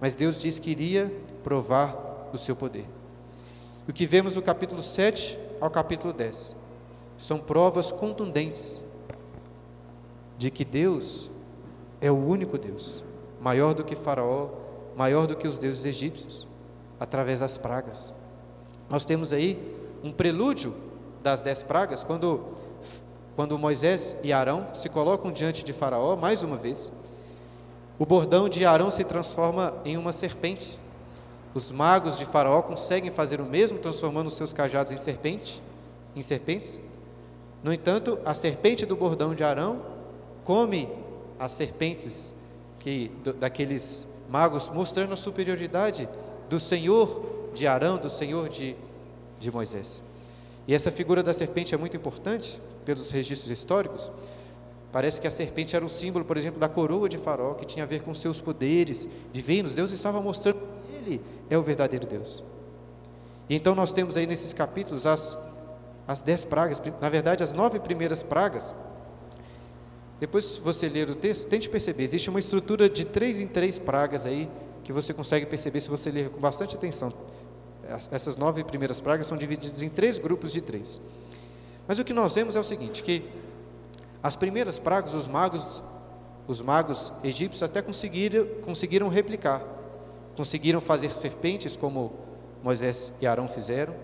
[0.00, 1.12] mas Deus disse que iria
[1.42, 2.86] provar o seu poder.
[3.86, 6.54] O que vemos no capítulo 7 ao capítulo 10
[7.16, 8.80] são provas contundentes
[10.36, 11.30] de que Deus
[12.00, 13.02] é o único Deus,
[13.40, 14.50] maior do que Faraó,
[14.96, 16.46] maior do que os deuses egípcios,
[16.98, 18.12] através das pragas.
[18.88, 19.58] Nós temos aí
[20.02, 20.74] um prelúdio
[21.22, 22.46] das dez pragas, quando,
[23.38, 26.90] quando Moisés e Arão se colocam diante de Faraó, mais uma vez,
[27.96, 30.76] o bordão de Arão se transforma em uma serpente.
[31.54, 35.62] Os magos de Faraó conseguem fazer o mesmo, transformando seus cajados em serpente,
[36.16, 36.80] em serpentes.
[37.62, 39.82] No entanto, a serpente do bordão de Arão
[40.42, 40.88] come
[41.38, 42.34] as serpentes
[42.80, 46.08] que daqueles magos, mostrando a superioridade
[46.50, 48.74] do Senhor de Arão, do Senhor de,
[49.38, 50.02] de Moisés.
[50.66, 54.10] E essa figura da serpente é muito importante pelos registros históricos.
[54.90, 57.84] Parece que a serpente era um símbolo, por exemplo, da coroa de Faraó, que tinha
[57.84, 59.74] a ver com seus poderes divinos.
[59.74, 61.20] Deus estava mostrando que ele
[61.50, 62.42] é o verdadeiro Deus.
[63.46, 65.36] E então nós temos aí nesses capítulos as,
[66.06, 68.74] as dez pragas, na verdade, as nove primeiras pragas.
[70.18, 74.24] Depois, você ler o texto, tente perceber, existe uma estrutura de três em três pragas
[74.24, 74.48] aí,
[74.82, 77.12] que você consegue perceber se você ler com bastante atenção
[78.12, 81.00] essas nove primeiras pragas são divididas em três grupos de três.
[81.88, 83.24] Mas o que nós vemos é o seguinte, que
[84.22, 85.82] as primeiras pragas, os magos,
[86.46, 89.64] os magos egípcios até conseguiram, conseguiram replicar.
[90.36, 92.12] Conseguiram fazer serpentes, como
[92.62, 93.94] Moisés e Arão fizeram.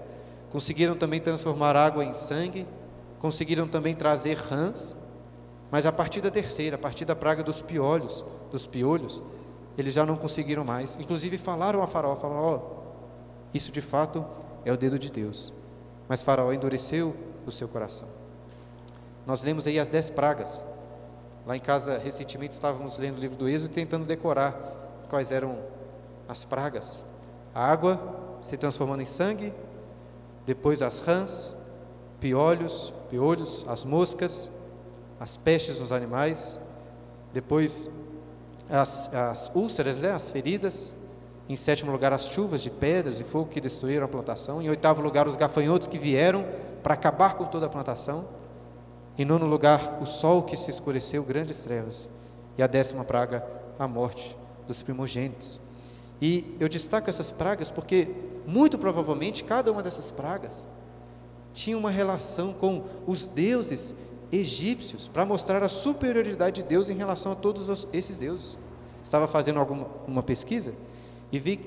[0.50, 2.66] Conseguiram também transformar água em sangue.
[3.18, 4.96] Conseguiram também trazer rãs.
[5.70, 9.22] Mas a partir da terceira, a partir da praga dos piolhos, dos piolhos,
[9.76, 10.96] eles já não conseguiram mais.
[10.96, 12.60] Inclusive falaram a Faraó, falaram, ó, oh,
[13.52, 14.24] isso de fato
[14.64, 15.52] é o dedo de Deus.
[16.08, 17.14] Mas Faraó endureceu
[17.48, 18.08] o seu coração.
[19.26, 20.64] Nós lemos aí as dez pragas.
[21.46, 25.58] Lá em casa, recentemente, estávamos lendo o livro do Êxodo e tentando decorar quais eram
[26.28, 27.04] as pragas.
[27.54, 29.52] A água se transformando em sangue,
[30.46, 31.54] depois as rãs,
[32.20, 34.50] piolhos, piolhos, as moscas,
[35.18, 36.58] as pestes nos animais,
[37.32, 37.88] depois
[38.68, 40.94] as, as úlceras, né, as feridas,
[41.48, 45.02] em sétimo lugar as chuvas de pedras e fogo que destruíram a plantação, em oitavo
[45.02, 46.46] lugar os gafanhotos que vieram
[46.84, 48.26] para acabar com toda a plantação,
[49.16, 52.06] em nono lugar o sol que se escureceu, grandes trevas,
[52.58, 53.42] e a décima praga,
[53.78, 54.36] a morte
[54.68, 55.58] dos primogênitos.
[56.20, 58.08] E eu destaco essas pragas porque,
[58.46, 60.66] muito provavelmente, cada uma dessas pragas
[61.54, 63.94] tinha uma relação com os deuses
[64.30, 68.58] egípcios, para mostrar a superioridade de Deus em relação a todos esses deuses.
[69.02, 70.74] Estava fazendo alguma uma pesquisa
[71.32, 71.60] e vi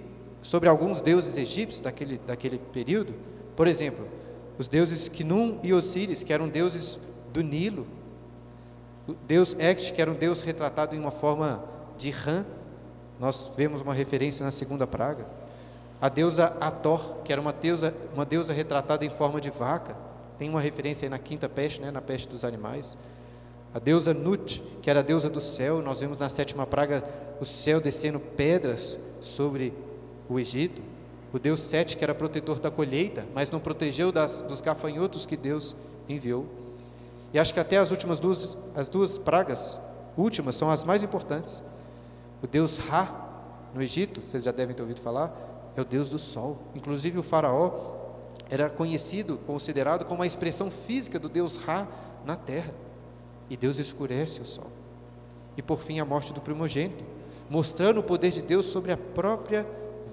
[0.44, 3.16] sobre alguns deuses egípcios daquele, daquele período,
[3.56, 4.06] por exemplo,
[4.58, 7.00] os deuses Kinum e Osíris, que eram deuses
[7.32, 7.88] do Nilo,
[9.08, 11.64] o deus Ect, que era um deus retratado em uma forma
[11.98, 12.46] de rã,
[13.20, 15.26] nós vemos uma referência na segunda praga.
[16.00, 19.96] A deusa Ator, que era uma deusa, uma deusa retratada em forma de vaca,
[20.38, 22.98] tem uma referência aí na quinta peste, né, na peste dos animais.
[23.74, 27.04] A deusa Nut, que era a deusa do céu, nós vemos na sétima praga
[27.40, 29.74] o céu descendo pedras sobre
[30.30, 30.82] o Egito.
[31.34, 35.36] O deus Sete, que era protetor da colheita, mas não protegeu das, dos gafanhotos que
[35.36, 35.76] Deus
[36.08, 36.46] enviou.
[37.34, 39.80] E acho que até as últimas duas, as duas pragas
[40.18, 41.62] últimas são as mais importantes.
[42.42, 43.28] O deus Ra,
[43.74, 45.36] no Egito, vocês já devem ter ouvido falar,
[45.76, 46.58] é o deus do sol.
[46.74, 47.96] Inclusive o faraó
[48.50, 51.88] era conhecido, considerado como a expressão física do deus Ra
[52.26, 52.74] na terra.
[53.50, 54.72] E Deus escurece o sol.
[55.56, 57.04] E por fim a morte do primogênito,
[57.50, 59.66] mostrando o poder de Deus sobre a própria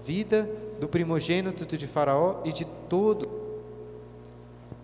[0.05, 3.29] vida do primogênito de Faraó e de todo.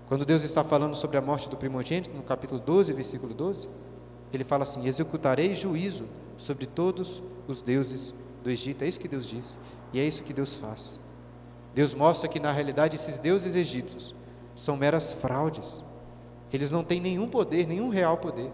[0.08, 3.68] Quando Deus está falando sobre a morte do primogênito, no capítulo 12, versículo 12,
[4.32, 6.06] ele fala assim: Executarei juízo
[6.36, 8.82] sobre todos os deuses do Egito.
[8.82, 9.58] É isso que Deus diz,
[9.92, 10.98] e é isso que Deus faz.
[11.74, 14.14] Deus mostra que na realidade esses deuses egípcios
[14.56, 15.84] são meras fraudes.
[16.52, 18.50] Eles não têm nenhum poder, nenhum real poder.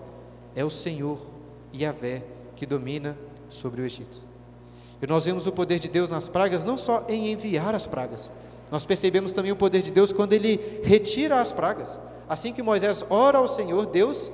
[0.55, 1.19] É o Senhor,
[1.75, 2.23] Yahvé,
[2.55, 3.17] que domina
[3.49, 4.26] sobre o Egito.
[5.01, 8.31] E nós vemos o poder de Deus nas pragas não só em enviar as pragas,
[8.71, 12.01] nós percebemos também o poder de Deus quando ele retira as pragas.
[12.29, 14.31] Assim que Moisés ora ao Senhor, Deus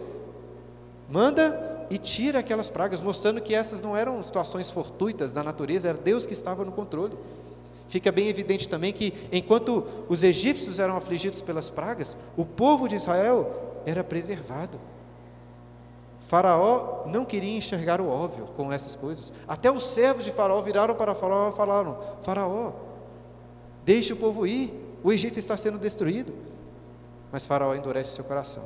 [1.10, 5.98] manda e tira aquelas pragas, mostrando que essas não eram situações fortuitas da natureza, era
[5.98, 7.14] Deus que estava no controle.
[7.88, 12.94] Fica bem evidente também que, enquanto os egípcios eram afligidos pelas pragas, o povo de
[12.94, 14.80] Israel era preservado.
[16.32, 19.30] Faraó não queria enxergar o óbvio com essas coisas.
[19.46, 22.72] Até os servos de Faraó viraram para Faraó e falaram: Faraó,
[23.84, 24.72] deixe o povo ir,
[25.04, 26.32] o Egito está sendo destruído.
[27.30, 28.62] Mas Faraó endurece seu coração.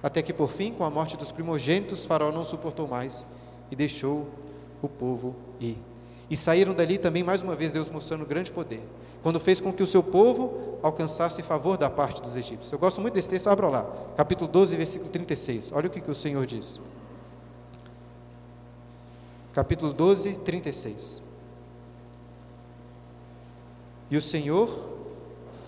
[0.00, 3.26] Até que, por fim, com a morte dos primogênitos, Faraó não suportou mais
[3.68, 4.28] e deixou
[4.80, 5.78] o povo ir.
[6.30, 8.84] E saíram dali também, mais uma vez, Deus mostrando grande poder,
[9.24, 12.70] quando fez com que o seu povo alcançasse favor da parte dos egípcios.
[12.70, 15.72] Eu gosto muito desse texto, abra lá, capítulo 12, versículo 36.
[15.72, 16.78] Olha o que, que o Senhor diz.
[19.54, 21.22] Capítulo 12, 36.
[24.10, 24.68] E o Senhor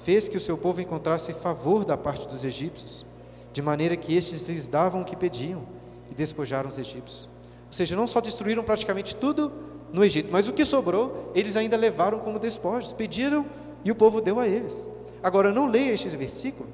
[0.05, 3.07] fez que o seu povo encontrasse favor da parte dos egípcios,
[3.55, 5.63] de maneira que estes lhes davam o que pediam
[6.11, 7.27] e despojaram os egípcios.
[7.69, 9.51] Ou seja, não só destruíram praticamente tudo
[9.97, 10.29] no Egito.
[10.31, 13.47] Mas o que sobrou, eles ainda levaram como despojos, pediram
[13.83, 14.87] e o povo deu a eles.
[15.23, 16.69] Agora, não leia este versículo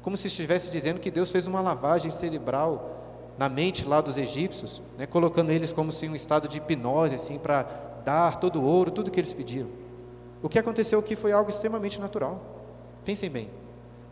[0.00, 4.80] como se estivesse dizendo que Deus fez uma lavagem cerebral na mente lá dos egípcios,
[4.96, 7.62] né, colocando eles como se em um estado de hipnose, assim, para
[8.04, 9.68] dar todo o ouro, tudo que eles pediram.
[10.40, 12.40] O que aconteceu aqui foi algo extremamente natural.
[13.04, 13.50] Pensem bem,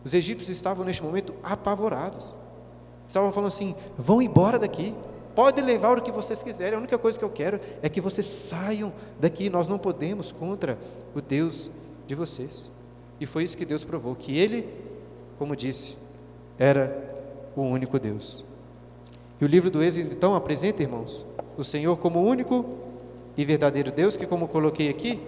[0.03, 2.35] os egípcios estavam neste momento apavorados.
[3.07, 4.93] Estavam falando assim: vão embora daqui,
[5.35, 8.25] Pode levar o que vocês quiserem, a única coisa que eu quero é que vocês
[8.25, 9.49] saiam daqui.
[9.49, 10.77] Nós não podemos contra
[11.15, 11.71] o Deus
[12.05, 12.71] de vocês.
[13.19, 14.67] E foi isso que Deus provou: que Ele,
[15.39, 15.97] como disse,
[16.57, 16.95] era
[17.55, 18.45] o único Deus.
[19.41, 21.25] E o livro do Êxodo então apresenta, irmãos,
[21.57, 22.65] o Senhor como único
[23.35, 25.19] e verdadeiro Deus, que, como coloquei aqui,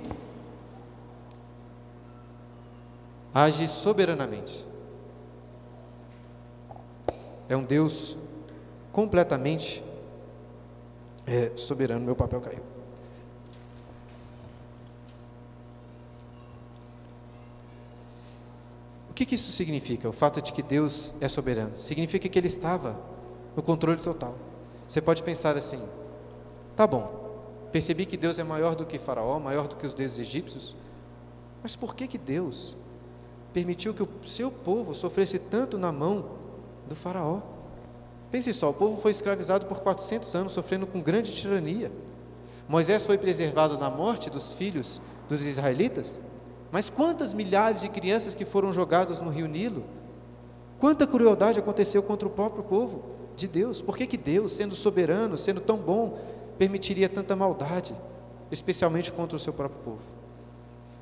[3.33, 4.65] age soberanamente.
[7.49, 8.17] É um Deus
[8.91, 9.83] completamente
[11.25, 12.61] é, soberano, meu papel caiu.
[19.09, 20.09] O que, que isso significa?
[20.09, 21.77] O fato de que Deus é soberano.
[21.77, 22.99] Significa que Ele estava
[23.55, 24.35] no controle total.
[24.87, 25.81] Você pode pensar assim:
[26.75, 30.19] tá bom, percebi que Deus é maior do que Faraó, maior do que os deuses
[30.19, 30.75] egípcios,
[31.63, 32.75] mas por que, que Deus
[33.53, 36.31] permitiu que o seu povo sofresse tanto na mão
[36.87, 37.54] do Faraó?
[38.35, 41.89] Pense só, o povo foi escravizado por 400 anos, sofrendo com grande tirania.
[42.67, 46.19] Moisés foi preservado da morte dos filhos dos israelitas,
[46.69, 49.85] mas quantas milhares de crianças que foram jogadas no rio Nilo?
[50.77, 53.05] Quanta crueldade aconteceu contra o próprio povo
[53.37, 53.81] de Deus?
[53.81, 56.19] Por que, que Deus, sendo soberano, sendo tão bom,
[56.57, 57.95] permitiria tanta maldade,
[58.51, 60.03] especialmente contra o seu próprio povo?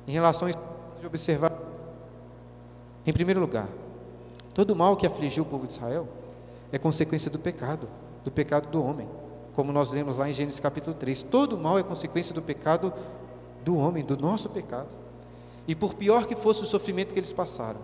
[0.06, 0.52] Em relação a
[1.00, 1.52] de observar,
[3.04, 3.68] em primeiro lugar,
[4.54, 6.06] todo o mal que afligiu o povo de Israel
[6.74, 7.88] é consequência do pecado,
[8.24, 9.08] do pecado do homem,
[9.52, 11.22] como nós lemos lá em Gênesis capítulo 3.
[11.22, 12.92] Todo mal é consequência do pecado
[13.64, 14.96] do homem, do nosso pecado.
[15.68, 17.80] E por pior que fosse o sofrimento que eles passaram,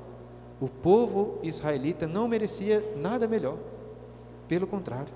[0.61, 3.59] o povo israelita não merecia nada melhor.
[4.49, 5.15] Pelo contrário.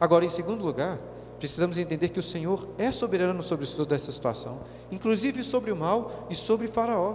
[0.00, 0.98] Agora, em segundo lugar,
[1.38, 6.26] precisamos entender que o Senhor é soberano sobre toda essa situação, inclusive sobre o mal
[6.30, 7.14] e sobre Faraó.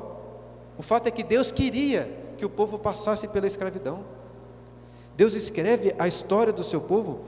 [0.78, 4.13] O fato é que Deus queria que o povo passasse pela escravidão.
[5.16, 7.20] Deus escreve a história do seu povo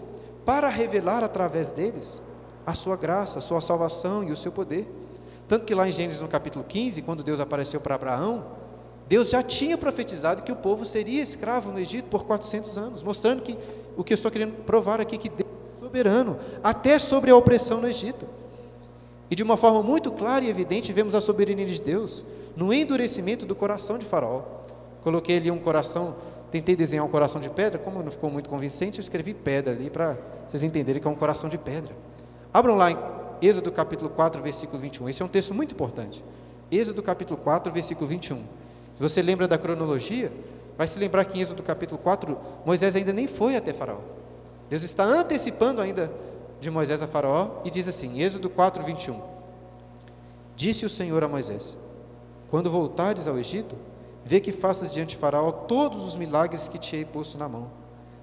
[0.45, 2.21] para revelar através deles
[2.65, 4.87] a sua graça, a sua salvação e o seu poder.
[5.47, 8.45] Tanto que lá em Gênesis no capítulo 15, quando Deus apareceu para Abraão,
[9.07, 13.43] Deus já tinha profetizado que o povo seria escravo no Egito por 400 anos, mostrando
[13.43, 13.57] que
[13.95, 17.79] o que eu estou querendo provar aqui que Deus é soberano até sobre a opressão
[17.79, 18.25] no Egito.
[19.29, 22.25] E de uma forma muito clara e evidente vemos a soberania de Deus
[22.55, 24.41] no endurecimento do coração de Faraó.
[25.03, 26.15] Coloquei ali um coração,
[26.55, 29.89] tentei desenhar um coração de pedra, como não ficou muito convincente, eu escrevi pedra ali
[29.89, 31.93] para vocês entenderem que é um coração de pedra.
[32.53, 32.97] Abram lá em
[33.41, 35.09] Êxodo capítulo 4, versículo 21.
[35.09, 36.23] Esse é um texto muito importante.
[36.71, 38.37] Êxodo capítulo 4, versículo 21.
[38.95, 40.31] Se você lembra da cronologia,
[40.77, 43.99] vai se lembrar que em Êxodo capítulo 4, Moisés ainda nem foi até Faraó.
[44.69, 46.09] Deus está antecipando ainda
[46.61, 49.19] de Moisés a Faraó e diz assim, Êxodo 4, 21.
[50.55, 51.77] Disse o Senhor a Moisés:
[52.49, 53.75] Quando voltares ao Egito,
[54.25, 57.71] vê que faças diante de Faraó todos os milagres que te hei posto na mão,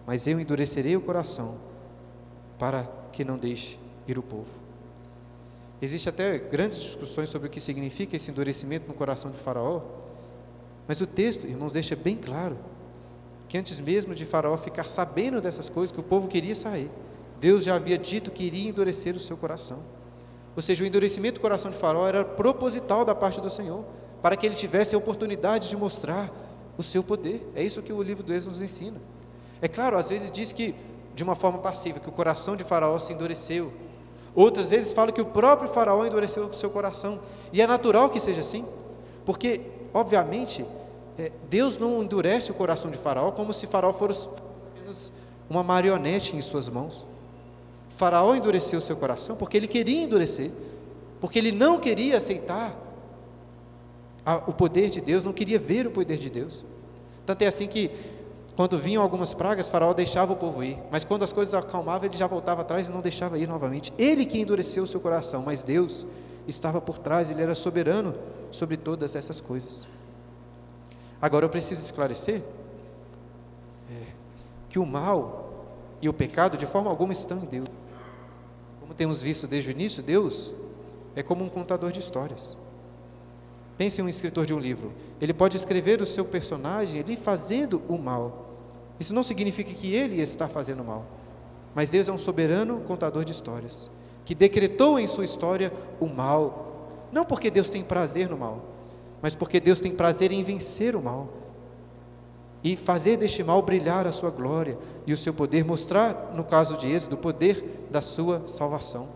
[0.05, 1.55] mas eu endurecerei o coração
[2.59, 4.51] para que não deixe ir o povo.
[5.81, 9.81] Existem até grandes discussões sobre o que significa esse endurecimento no coração de Faraó,
[10.89, 12.59] mas o texto, irmãos, deixa bem claro
[13.49, 16.91] que antes mesmo de Faraó ficar sabendo dessas coisas, que o povo queria sair,
[17.41, 19.79] Deus já havia dito que iria endurecer o seu coração.
[20.57, 23.85] Ou seja, o endurecimento do coração de Faraó era proposital da parte do Senhor,
[24.23, 26.31] para que ele tivesse a oportunidade de mostrar
[26.79, 27.47] o seu poder.
[27.55, 29.01] É isso que o livro do Êxodo nos ensina.
[29.61, 30.75] É claro, às vezes diz que,
[31.15, 33.73] de uma forma passiva, que o coração de Faraó se endureceu,
[34.35, 37.21] Outras vezes fala que o próprio Faraó endureceu o seu coração.
[37.53, 38.65] E é natural que seja assim,
[39.27, 39.61] porque,
[39.93, 40.65] obviamente,
[41.19, 44.29] é, Deus não endurece o coração de Faraó como se Faraó fosse
[44.71, 45.13] apenas
[45.51, 47.05] uma marionete em suas mãos.
[47.91, 50.51] Faraó endureceu o seu coração porque ele queria endurecer,
[51.21, 52.75] porque ele não queria aceitar
[54.47, 56.65] o poder de Deus, não queria ver o poder de Deus.
[57.27, 57.91] Tanto é assim que
[58.55, 62.17] quando vinham algumas pragas, Faraó deixava o povo ir, mas quando as coisas acalmavam, ele
[62.17, 63.93] já voltava atrás e não deixava ir novamente.
[63.97, 66.07] Ele que endureceu o seu coração, mas Deus
[66.47, 68.15] estava por trás, ele era soberano
[68.51, 69.87] sobre todas essas coisas.
[71.21, 72.43] Agora eu preciso esclarecer
[73.91, 74.13] é,
[74.69, 75.65] que o mal
[76.03, 77.69] e o pecado de forma alguma estão em Deus.
[78.81, 80.53] Como temos visto desde o início, Deus
[81.15, 82.57] é como um contador de histórias.
[83.83, 84.93] Pense em um escritor de um livro.
[85.21, 88.55] Ele pode escrever o seu personagem ali fazendo o mal.
[89.01, 91.05] Isso não significa que ele está fazendo mal.
[91.75, 93.91] Mas Deus é um soberano contador de histórias,
[94.25, 97.09] que decretou em sua história o mal.
[97.11, 98.63] Não porque Deus tem prazer no mal,
[99.21, 101.27] mas porque Deus tem prazer em vencer o mal.
[102.63, 104.79] E fazer deste mal brilhar a sua glória
[105.09, 109.09] e o seu poder, mostrar, no caso de Êxodo, o poder da sua salvação.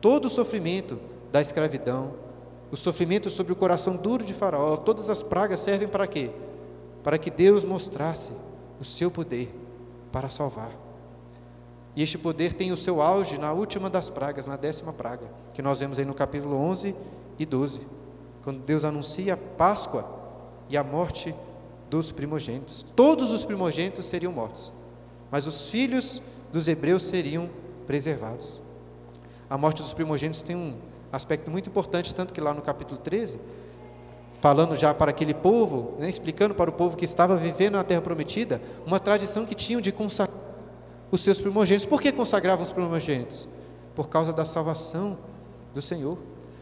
[0.00, 1.00] Todo o sofrimento
[1.32, 2.27] da escravidão,
[2.70, 6.30] o sofrimento sobre o coração duro de Faraó, todas as pragas servem para quê?
[7.02, 8.32] Para que Deus mostrasse
[8.80, 9.54] o seu poder
[10.12, 10.72] para salvar.
[11.96, 15.62] E este poder tem o seu auge na última das pragas, na décima praga, que
[15.62, 16.94] nós vemos aí no capítulo 11
[17.38, 17.80] e 12,
[18.44, 20.08] quando Deus anuncia a Páscoa
[20.68, 21.34] e a morte
[21.90, 22.84] dos primogênitos.
[22.94, 24.72] Todos os primogênitos seriam mortos,
[25.30, 27.48] mas os filhos dos hebreus seriam
[27.86, 28.60] preservados.
[29.48, 30.74] A morte dos primogênitos tem um
[31.12, 33.40] aspecto muito importante, tanto que lá no capítulo 13,
[34.40, 38.00] falando já para aquele povo, né, explicando para o povo que estava vivendo na terra
[38.00, 40.36] prometida, uma tradição que tinham de consagrar
[41.10, 41.86] os seus primogênitos.
[41.86, 43.48] Por que consagravam os primogênitos?
[43.94, 45.18] Por causa da salvação
[45.74, 46.18] do Senhor.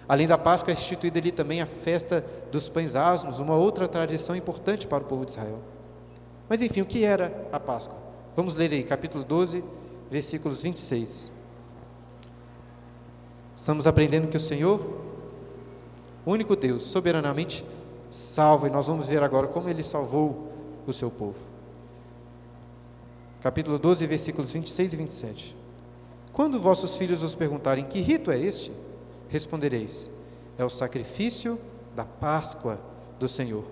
[0.09, 4.37] Além da Páscoa, é instituída ali também a festa dos pães asmos, uma outra tradição
[4.37, 5.59] importante para o povo de Israel.
[6.49, 7.99] Mas enfim, o que era a Páscoa?
[8.37, 9.65] Vamos ler aí, capítulo 12,
[10.09, 11.36] versículos 26.
[13.67, 14.81] Estamos aprendendo que o Senhor,
[16.25, 17.65] único Deus, soberanamente
[18.09, 20.53] salva, e nós vamos ver agora como ele salvou
[20.87, 21.35] o seu povo.
[23.41, 25.57] capítulo 12, versículos 26 e 27.
[26.33, 28.71] Quando vossos filhos vos perguntarem que rito é este,
[29.29, 30.09] respondereis:
[30.57, 31.59] é o sacrifício
[31.97, 32.79] da Páscoa
[33.19, 33.65] do Senhor,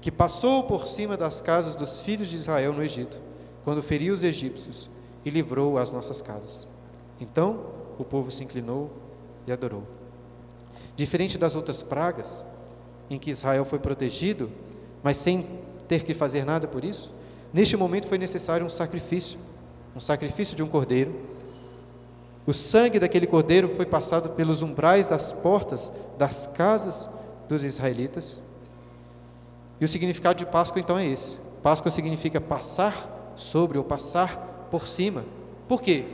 [0.00, 3.18] que passou por cima das casas dos filhos de Israel no Egito,
[3.62, 4.88] quando feriu os egípcios
[5.22, 6.66] e livrou as nossas casas.
[7.20, 7.66] Então
[7.98, 9.03] o povo se inclinou
[9.46, 9.84] e adorou.
[10.96, 12.44] Diferente das outras pragas,
[13.10, 14.50] em que Israel foi protegido,
[15.02, 15.46] mas sem
[15.88, 17.12] ter que fazer nada por isso,
[17.52, 19.38] neste momento foi necessário um sacrifício,
[19.94, 21.14] um sacrifício de um cordeiro.
[22.46, 27.08] O sangue daquele cordeiro foi passado pelos umbrais das portas das casas
[27.48, 28.38] dos israelitas.
[29.80, 31.38] E o significado de Páscoa então é esse.
[31.62, 35.24] Páscoa significa passar sobre ou passar por cima.
[35.66, 36.04] Por quê?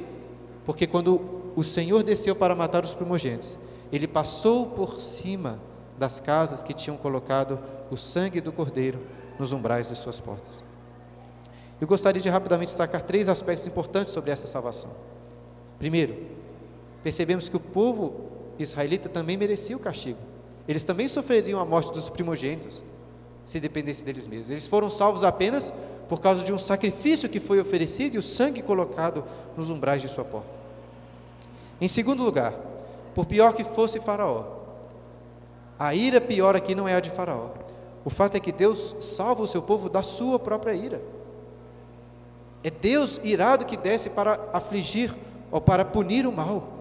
[0.65, 3.59] Porque quando o Senhor desceu para matar os primogênitos,
[3.93, 5.59] ele passou por cima
[5.99, 7.59] das casas que tinham colocado
[7.91, 9.01] o sangue do cordeiro
[9.39, 10.65] nos umbrais de suas portas.
[11.81, 14.91] Eu gostaria de rapidamente destacar três aspectos importantes sobre essa salvação.
[15.79, 16.17] Primeiro,
[17.03, 18.29] percebemos que o povo
[18.59, 20.19] israelita também merecia o castigo.
[20.69, 22.83] Eles também sofreriam a morte dos primogênitos,
[23.47, 24.51] se dependesse deles mesmos.
[24.51, 25.73] Eles foram salvos apenas
[26.09, 29.25] por causa de um sacrifício que foi oferecido e o sangue colocado
[29.57, 30.60] nos umbrais de sua porta.
[31.81, 32.55] Em segundo lugar,
[33.15, 34.45] por pior que fosse Faraó,
[35.79, 37.49] a ira pior aqui não é a de Faraó.
[38.05, 41.01] O fato é que Deus salva o seu povo da sua própria ira.
[42.63, 45.15] É Deus irado que desce para afligir
[45.51, 46.81] ou para punir o mal.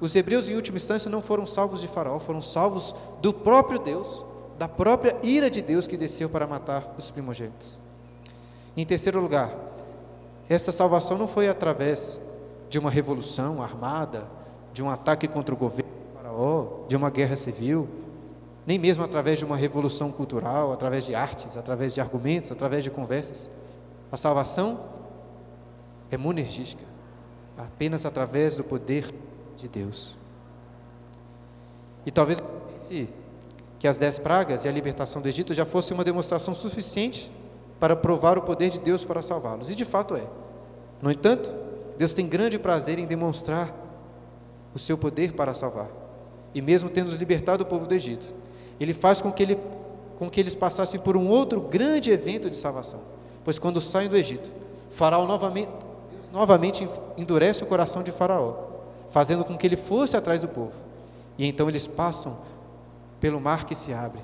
[0.00, 4.24] Os hebreus, em última instância, não foram salvos de Faraó, foram salvos do próprio Deus,
[4.58, 7.78] da própria ira de Deus que desceu para matar os primogênitos.
[8.76, 9.54] Em terceiro lugar,
[10.48, 12.20] essa salvação não foi através
[12.68, 14.26] de uma revolução armada,
[14.72, 17.88] de um ataque contra o governo de Faraó, de uma guerra civil,
[18.66, 22.90] nem mesmo através de uma revolução cultural, através de artes, através de argumentos, através de
[22.90, 23.48] conversas.
[24.10, 24.80] A salvação
[26.10, 26.84] é monergística,
[27.56, 29.14] apenas através do poder
[29.56, 30.16] de Deus.
[32.04, 33.08] E talvez pense
[33.78, 37.30] que as dez pragas e a libertação do Egito já fosse uma demonstração suficiente
[37.78, 39.70] para provar o poder de Deus para salvá-los.
[39.70, 40.24] E de fato é.
[41.00, 41.54] No entanto,
[41.98, 43.74] Deus tem grande prazer em demonstrar
[44.74, 45.88] o seu poder para salvar.
[46.54, 48.26] E mesmo tendo libertado o povo do Egito,
[48.78, 49.58] ele faz com que, ele,
[50.18, 53.00] com que eles passassem por um outro grande evento de salvação.
[53.44, 54.50] Pois quando saem do Egito,
[54.90, 55.70] Faraó novamente,
[56.10, 58.54] Deus novamente endurece o coração de Faraó,
[59.10, 60.72] fazendo com que ele fosse atrás do povo.
[61.38, 62.38] E então eles passam
[63.20, 64.20] pelo mar que se abre.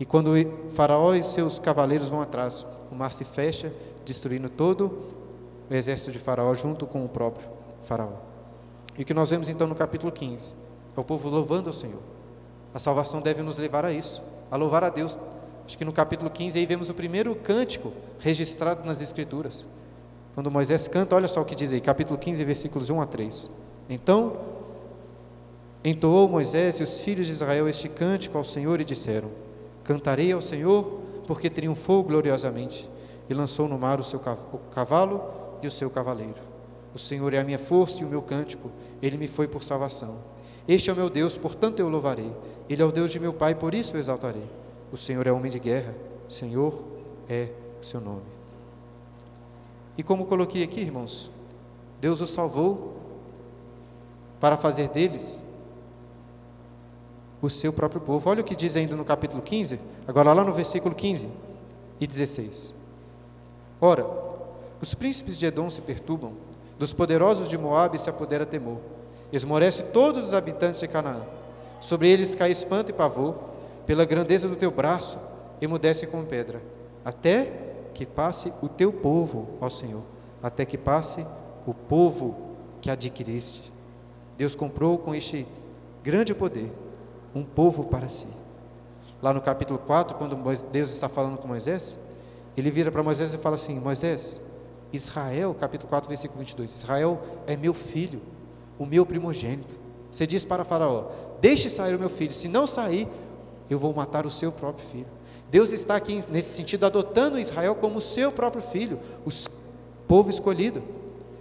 [0.00, 0.32] E quando
[0.70, 3.72] Faraó e seus cavaleiros vão atrás, o mar se fecha,
[4.04, 5.23] destruindo todo
[5.68, 7.48] o exército de Faraó junto com o próprio
[7.84, 8.12] Faraó.
[8.96, 10.54] E o que nós vemos então no capítulo 15
[10.96, 12.00] é o povo louvando ao Senhor.
[12.72, 15.18] A salvação deve nos levar a isso, a louvar a Deus.
[15.66, 19.66] Acho que no capítulo 15 aí vemos o primeiro cântico registrado nas Escrituras.
[20.34, 23.50] Quando Moisés canta, olha só o que diz aí, capítulo 15, versículos 1 a 3.
[23.88, 24.36] Então,
[25.84, 29.30] entoou Moisés e os filhos de Israel este cântico ao Senhor e disseram:
[29.84, 32.90] Cantarei ao Senhor, porque triunfou gloriosamente,
[33.28, 34.20] e lançou no mar o seu
[34.72, 36.40] cavalo e o seu cavaleiro.
[36.94, 38.70] O Senhor é a minha força e o meu cântico,
[39.02, 40.16] ele me foi por salvação.
[40.66, 42.32] Este é o meu Deus, portanto eu louvarei.
[42.68, 44.46] Ele é o Deus de meu Pai, por isso o exaltarei.
[44.92, 45.94] O Senhor é homem de guerra,
[46.28, 46.84] Senhor
[47.28, 47.48] é
[47.80, 48.22] o seu nome.
[49.96, 51.30] E como coloquei aqui, irmãos,
[52.00, 52.94] Deus os salvou
[54.40, 55.42] para fazer deles
[57.40, 58.28] o seu próprio povo.
[58.30, 61.28] Olha o que diz ainda no capítulo 15, agora lá no versículo 15
[62.00, 62.74] e 16.
[63.80, 64.33] Ora,
[64.80, 66.32] os príncipes de Edom se perturbam,
[66.78, 68.78] dos poderosos de Moabe se apodera temor,
[69.32, 71.22] esmorece todos os habitantes de Canaã.
[71.80, 73.36] Sobre eles cai espanto e pavor,
[73.86, 75.18] pela grandeza do teu braço,
[75.60, 76.62] emudecem como pedra,
[77.04, 77.52] até
[77.92, 80.02] que passe o teu povo, ó Senhor,
[80.42, 81.24] até que passe
[81.66, 82.36] o povo
[82.80, 83.72] que adquiriste.
[84.36, 85.46] Deus comprou com este
[86.02, 86.72] grande poder
[87.34, 88.26] um povo para si.
[89.22, 90.36] Lá no capítulo 4, quando
[90.70, 91.98] Deus está falando com Moisés,
[92.56, 94.40] ele vira para Moisés e fala assim: Moisés,
[94.94, 98.22] Israel, capítulo 4, versículo 22, Israel é meu filho,
[98.78, 99.76] o meu primogênito.
[100.10, 101.06] Você diz para Faraó:
[101.40, 103.08] Deixe sair o meu filho, se não sair,
[103.68, 105.06] eu vou matar o seu próprio filho.
[105.50, 109.30] Deus está aqui, nesse sentido, adotando Israel como seu próprio filho, o
[110.06, 110.82] povo escolhido.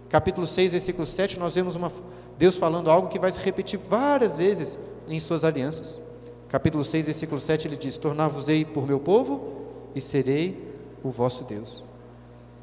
[0.09, 1.91] Capítulo 6, versículo 7, nós vemos uma,
[2.37, 6.01] Deus falando algo que vai se repetir várias vezes em suas alianças.
[6.49, 10.73] Capítulo 6, versículo 7, ele diz: Tornar-vos-ei por meu povo e serei
[11.03, 11.83] o vosso Deus.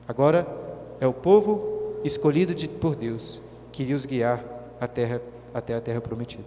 [0.08, 0.59] Agora
[1.00, 3.40] é o povo escolhido de, por Deus
[3.72, 4.44] que iria os guiar
[4.80, 5.22] à terra,
[5.54, 6.44] até a terra prometida.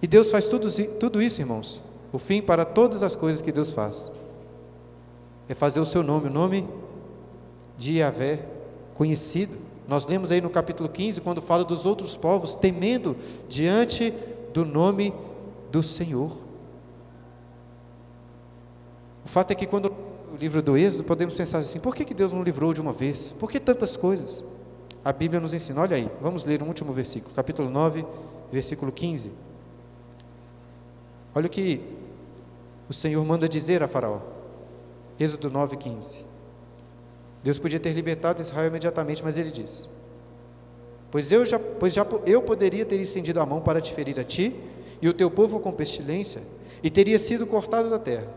[0.00, 1.80] E Deus faz tudo, tudo isso, irmãos.
[2.12, 4.12] O fim para todas as coisas que Deus faz
[5.48, 6.68] é fazer o seu nome, o nome
[7.78, 8.44] de Yahvé,
[8.94, 9.56] conhecido.
[9.88, 13.16] Nós lemos aí no capítulo 15, quando fala dos outros povos temendo
[13.48, 14.12] diante
[14.52, 15.14] do nome
[15.70, 16.30] do Senhor.
[19.24, 19.90] O fato é que quando
[20.32, 22.92] o livro do Êxodo, podemos pensar assim: por que, que Deus não livrou de uma
[22.92, 23.34] vez?
[23.38, 24.42] Por que tantas coisas?
[25.04, 28.04] A Bíblia nos ensina, olha aí, vamos ler um último versículo, capítulo 9,
[28.50, 29.30] versículo 15.
[31.34, 31.80] Olha o que
[32.88, 34.20] o Senhor manda dizer a Faraó.
[35.18, 36.18] Êxodo 9, 15.
[37.42, 39.88] Deus podia ter libertado Israel imediatamente, mas ele diz:
[41.10, 44.24] Pois eu já, pois já eu poderia ter estendido a mão para te ferir a
[44.24, 44.56] ti
[45.02, 46.42] e o teu povo com pestilência,
[46.82, 48.28] e teria sido cortado da terra.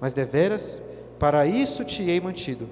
[0.00, 0.80] Mas deveras,
[1.18, 2.68] para isso te hei mantido,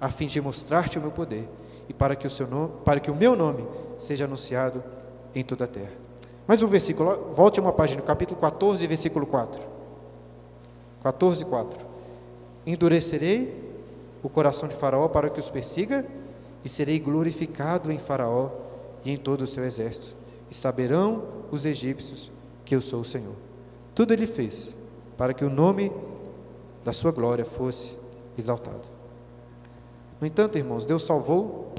[0.00, 1.48] a fim de mostrar-te o meu poder
[1.88, 3.66] e para que o seu nome, para que o meu nome
[3.98, 4.82] seja anunciado
[5.34, 5.92] em toda a terra.
[6.46, 9.60] Mais um versículo, volte uma página, capítulo 14, versículo 4.
[11.02, 11.86] 14, 4.
[12.66, 13.68] Endurecerei
[14.22, 16.06] o coração de Faraó para que os persiga,
[16.64, 18.50] e serei glorificado em Faraó
[19.04, 20.14] e em todo o seu exército,
[20.50, 22.30] e saberão os egípcios
[22.64, 23.34] que eu sou o Senhor.
[23.94, 24.74] Tudo ele fez
[25.16, 25.92] para que o nome
[26.88, 27.98] da sua glória fosse
[28.38, 28.88] exaltado.
[30.18, 31.70] No entanto, irmãos, Deus salvou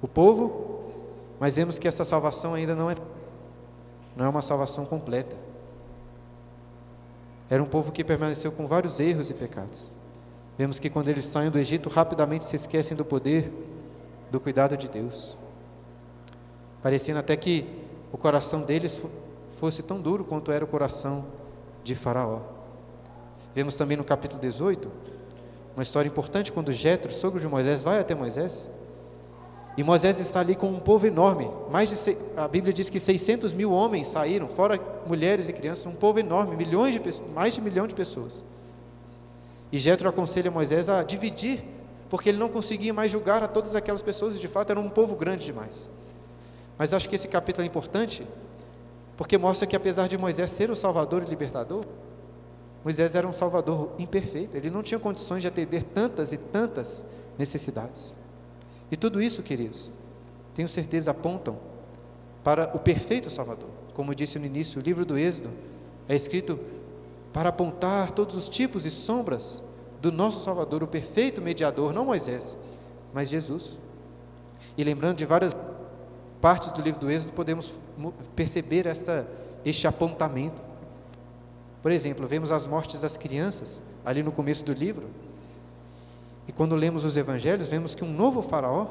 [0.00, 0.84] o povo,
[1.40, 2.94] mas vemos que essa salvação ainda não é
[4.14, 5.34] não é uma salvação completa.
[7.48, 9.88] Era um povo que permaneceu com vários erros e pecados.
[10.56, 13.52] Vemos que quando eles saem do Egito, rapidamente se esquecem do poder,
[14.30, 15.36] do cuidado de Deus.
[16.80, 17.66] Parecendo até que
[18.12, 19.02] o coração deles
[19.58, 21.24] fosse tão duro quanto era o coração
[21.82, 22.59] de Faraó.
[23.54, 24.90] Vemos também no capítulo 18
[25.74, 28.70] uma história importante quando Jetro, sogro de Moisés, vai até Moisés.
[29.76, 31.50] E Moisés está ali com um povo enorme.
[31.70, 35.94] Mais de, a Bíblia diz que 600 mil homens saíram, fora mulheres e crianças, um
[35.94, 38.44] povo enorme, milhões de mais de um milhão de pessoas.
[39.72, 41.62] E Jetro aconselha Moisés a dividir,
[42.08, 44.90] porque ele não conseguia mais julgar a todas aquelas pessoas, e de fato era um
[44.90, 45.88] povo grande demais.
[46.76, 48.26] Mas acho que esse capítulo é importante,
[49.16, 51.84] porque mostra que apesar de Moisés ser o salvador e libertador,
[52.82, 57.04] Moisés era um salvador imperfeito, ele não tinha condições de atender tantas e tantas
[57.38, 58.14] necessidades.
[58.90, 59.90] E tudo isso, queridos,
[60.54, 61.58] tenho certeza apontam
[62.42, 63.68] para o perfeito Salvador.
[63.94, 65.50] Como disse no início, o livro do Êxodo
[66.08, 66.58] é escrito
[67.32, 69.62] para apontar todos os tipos e sombras
[70.00, 72.56] do nosso Salvador, o perfeito mediador, não Moisés,
[73.12, 73.78] mas Jesus.
[74.76, 75.54] E lembrando de várias
[76.40, 77.74] partes do livro do Êxodo, podemos
[78.34, 79.26] perceber esta,
[79.64, 80.69] este apontamento.
[81.82, 85.08] Por exemplo, vemos as mortes das crianças ali no começo do livro.
[86.46, 88.86] E quando lemos os evangelhos, vemos que um novo faraó,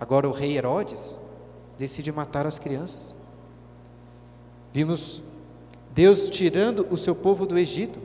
[0.00, 1.18] agora o rei Herodes,
[1.78, 3.14] decide matar as crianças.
[4.72, 5.22] Vimos
[5.94, 7.98] Deus tirando o seu povo do Egito.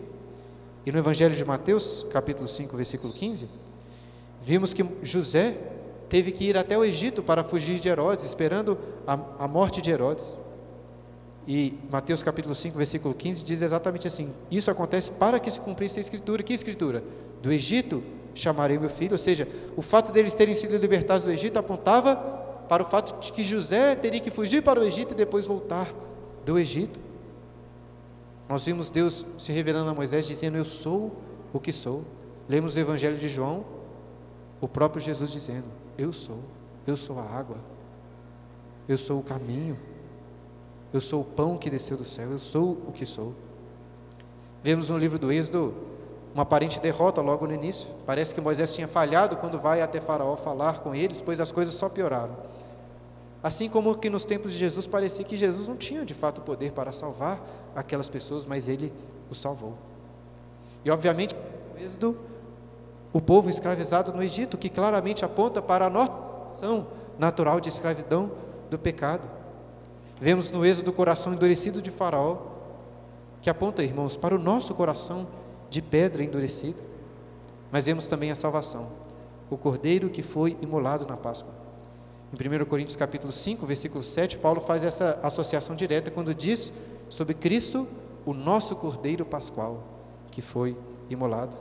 [0.86, 3.48] E no Evangelho de Mateus, capítulo 5, versículo 15,
[4.42, 5.58] vimos que José
[6.10, 9.92] teve que ir até o Egito para fugir de Herodes, esperando a, a morte de
[9.92, 10.38] Herodes.
[11.48, 16.00] E Mateus capítulo 5, versículo 15 diz exatamente assim: Isso acontece para que se cumprisse
[16.00, 16.42] a escritura.
[16.42, 17.04] Que escritura?
[17.42, 18.02] Do Egito
[18.34, 19.14] chamarei meu filho.
[19.14, 22.16] Ou seja, o fato deles terem sido libertados do Egito apontava
[22.70, 25.94] para o fato de que José teria que fugir para o Egito e depois voltar
[26.46, 27.00] do Egito.
[28.48, 31.12] Nós vimos Deus se revelando a Moisés dizendo: Eu sou
[31.52, 32.04] o que sou.
[32.48, 33.66] Lemos o Evangelho de João,
[34.62, 35.66] o próprio Jesus dizendo:
[35.98, 36.40] Eu sou,
[36.88, 37.58] eu sou a água,
[38.88, 39.78] eu sou o caminho,
[40.94, 43.34] eu sou o pão que desceu do céu, eu sou o que sou.
[44.62, 45.74] Vemos no livro do Êxodo
[46.34, 47.88] uma aparente derrota logo no início.
[48.06, 51.74] Parece que Moisés tinha falhado quando vai até Faraó falar com eles, pois as coisas
[51.74, 52.36] só pioraram.
[53.42, 56.72] Assim como que nos tempos de Jesus parecia que Jesus não tinha de fato poder
[56.72, 57.42] para salvar
[57.76, 58.94] aquelas pessoas, mas ele
[59.30, 59.74] os salvou.
[60.86, 61.36] E obviamente,
[61.76, 62.18] o êxodo,
[63.12, 66.88] o povo escravizado no Egito, que claramente aponta para a nossa
[67.20, 68.32] natural de escravidão
[68.70, 69.28] do pecado.
[70.24, 72.38] Vemos no êxodo o coração endurecido de Faraó,
[73.42, 75.28] que aponta, irmãos, para o nosso coração
[75.70, 76.82] de pedra endurecido.
[77.70, 78.88] Mas vemos também a salvação,
[79.50, 81.54] o cordeiro que foi imolado na Páscoa.
[82.32, 86.72] Em 1 Coríntios capítulo 5, versículo 7, Paulo faz essa associação direta quando diz
[87.10, 87.86] sobre Cristo,
[88.26, 89.84] o nosso Cordeiro Pascual,
[90.32, 90.78] que foi
[91.10, 91.58] imolado.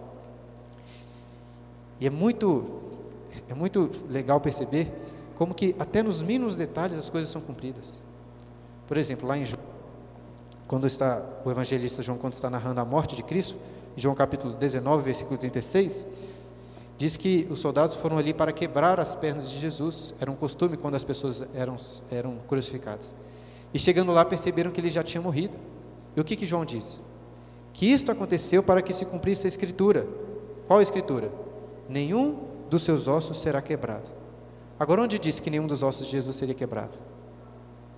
[1.98, 2.80] E é muito,
[3.48, 4.86] é muito legal perceber
[5.34, 8.00] como que até nos mínimos detalhes as coisas são cumpridas.
[8.87, 9.62] Por exemplo, lá em João,
[10.66, 13.57] quando está o evangelista João quando está narrando a morte de Cristo,
[13.97, 16.07] João capítulo 19, versículo 36,
[16.97, 20.14] diz que os soldados foram ali para quebrar as pernas de Jesus.
[20.20, 21.76] Era um costume quando as pessoas eram,
[22.11, 23.14] eram crucificadas.
[23.74, 25.57] E chegando lá, perceberam que ele já tinha morrido.
[26.16, 27.03] E o que, que João diz?
[27.72, 30.07] Que isto aconteceu para que se cumprisse a Escritura.
[30.66, 31.30] Qual a Escritura?
[31.89, 34.11] Nenhum dos seus ossos será quebrado.
[34.78, 36.99] Agora, onde diz que nenhum dos ossos de Jesus seria quebrado?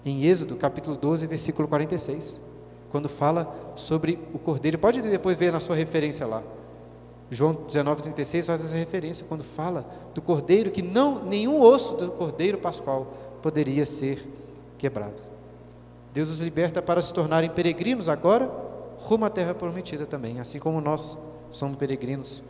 [0.05, 2.38] Em Êxodo, capítulo 12, versículo 46,
[2.90, 4.78] quando fala sobre o cordeiro.
[4.78, 6.42] Pode depois ver na sua referência lá.
[7.30, 12.11] João 19, 36 faz essa referência quando fala do cordeiro, que não nenhum osso do
[12.11, 14.28] cordeiro pascual poderia ser
[14.76, 15.22] quebrado.
[16.12, 18.50] Deus os liberta para se tornarem peregrinos agora,
[18.98, 21.18] rumo à terra prometida também, assim como nós
[21.50, 22.42] somos peregrinos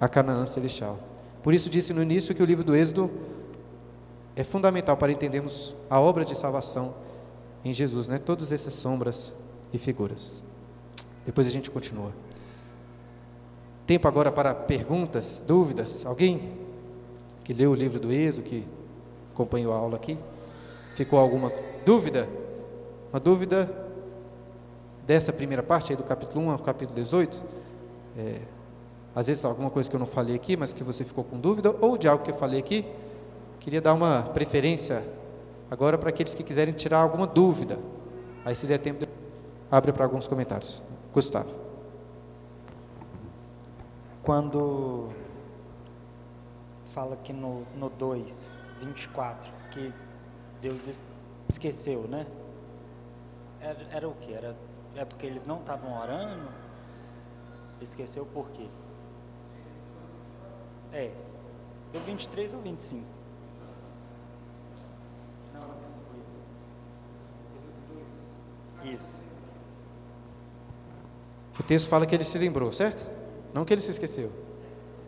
[0.00, 0.98] a Canaã celestial.
[1.42, 3.10] Por isso disse no início que o livro do Êxodo
[4.36, 6.94] é fundamental para entendermos a obra de salvação
[7.64, 8.18] em Jesus, né?
[8.18, 9.32] Todas essas sombras
[9.72, 10.42] e figuras.
[11.24, 12.12] Depois a gente continua.
[13.86, 16.04] Tempo agora para perguntas, dúvidas.
[16.04, 16.52] Alguém
[17.44, 18.66] que leu o livro do Êxodo, que
[19.32, 20.18] acompanhou a aula aqui?
[20.94, 21.52] Ficou alguma
[21.84, 22.28] dúvida?
[23.12, 23.70] Uma dúvida
[25.06, 27.42] dessa primeira parte aí do capítulo 1 ao capítulo 18?
[28.16, 28.40] É,
[29.14, 31.74] às vezes alguma coisa que eu não falei aqui, mas que você ficou com dúvida,
[31.80, 32.84] ou de algo que eu falei aqui,
[33.64, 35.02] queria dar uma preferência
[35.70, 37.78] agora para aqueles que quiserem tirar alguma dúvida.
[38.44, 39.06] Aí, se der tempo,
[39.70, 40.82] abre para alguns comentários.
[41.14, 41.48] Gustavo.
[44.22, 45.08] Quando
[46.92, 49.94] fala aqui no, no 2, 24, que
[50.60, 51.06] Deus
[51.48, 52.26] esqueceu, né?
[53.62, 54.34] Era, era o que?
[54.34, 54.54] Era,
[54.94, 56.50] é porque eles não estavam orando?
[57.80, 58.68] Esqueceu por quê?
[60.92, 61.10] É.
[61.94, 63.24] Do 23 ou 25?
[65.54, 66.40] Não, não isso.
[68.84, 69.22] Isso.
[71.58, 73.08] O texto fala que ele se lembrou, certo?
[73.52, 74.30] Não que ele se esqueceu.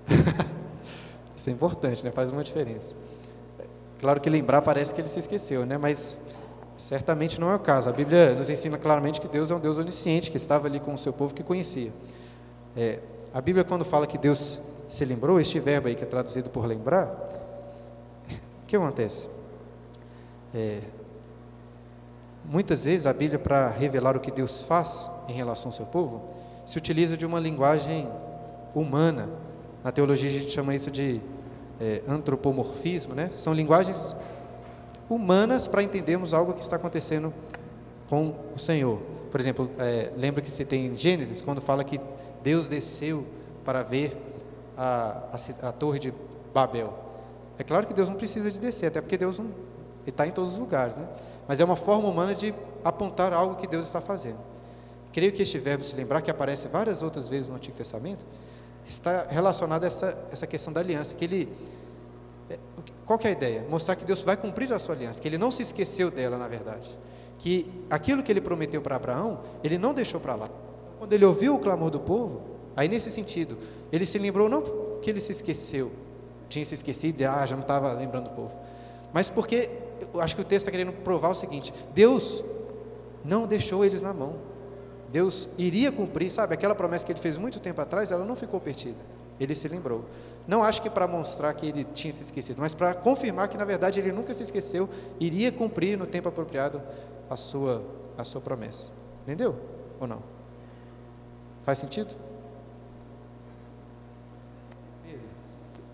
[1.37, 2.11] Isso é importante, né?
[2.11, 2.89] Faz uma diferença.
[4.01, 5.77] Claro que lembrar parece que ele se esqueceu, né?
[5.77, 6.19] Mas
[6.77, 7.89] certamente não é o caso.
[7.89, 10.95] A Bíblia nos ensina claramente que Deus é um Deus onisciente, que estava ali com
[10.95, 11.93] o seu povo que conhecia.
[12.77, 13.01] É,
[13.33, 16.65] a Bíblia, quando fala que Deus se lembrou, este verbo aí que é traduzido por
[16.67, 17.09] lembrar,
[18.63, 19.29] o que acontece?
[20.55, 20.81] É,
[22.49, 26.23] muitas vezes a Bíblia, para revelar o que Deus faz em relação ao seu povo,
[26.65, 28.09] se utiliza de uma linguagem
[28.75, 29.29] humana.
[29.83, 31.21] Na teologia a gente chama isso de
[31.81, 33.31] é, antropomorfismo, né?
[33.37, 34.15] São linguagens
[35.09, 37.33] humanas para entendermos algo que está acontecendo
[38.09, 39.01] com o Senhor.
[39.31, 42.01] Por exemplo, é, lembra que se tem em Gênesis, quando fala que
[42.43, 43.27] Deus desceu
[43.65, 44.17] para ver
[44.77, 46.15] a, a, a torre de
[46.53, 46.95] Babel.
[47.59, 49.41] É claro que Deus não precisa de descer, até porque Deus
[50.07, 51.07] está em todos os lugares, né?
[51.47, 54.39] Mas é uma forma humana de apontar algo que Deus está fazendo.
[55.13, 58.25] Creio que este verbo se lembrar, que aparece várias outras vezes no Antigo Testamento,
[58.87, 61.49] está relacionado a essa, essa questão da aliança, que ele...
[62.51, 62.59] É,
[63.05, 63.65] qual que é a ideia?
[63.69, 66.49] Mostrar que Deus vai cumprir a sua aliança, que ele não se esqueceu dela, na
[66.49, 66.91] verdade.
[67.39, 70.51] Que aquilo que ele prometeu para Abraão, ele não deixou para lá.
[70.99, 72.43] Quando ele ouviu o clamor do povo,
[72.75, 73.59] aí nesse sentido,
[73.91, 74.63] ele se lembrou não
[75.01, 75.93] que ele se esqueceu,
[76.49, 78.55] tinha se esquecido, ah, já não estava lembrando do povo,
[79.13, 79.69] mas porque,
[80.13, 82.43] eu acho que o texto está querendo provar o seguinte: Deus
[83.25, 84.35] não deixou eles na mão.
[85.11, 86.55] Deus iria cumprir, sabe?
[86.55, 88.99] Aquela promessa que ele fez muito tempo atrás, ela não ficou perdida.
[89.39, 90.05] Ele se lembrou.
[90.47, 93.65] Não acho que para mostrar que ele tinha se esquecido, mas para confirmar que na
[93.65, 94.89] verdade ele nunca se esqueceu,
[95.19, 96.83] iria cumprir no tempo apropriado
[97.29, 97.83] a sua
[98.17, 98.91] a sua promessa.
[99.23, 99.57] Entendeu?
[100.01, 100.21] Ou não?
[101.65, 102.17] Faz sentido?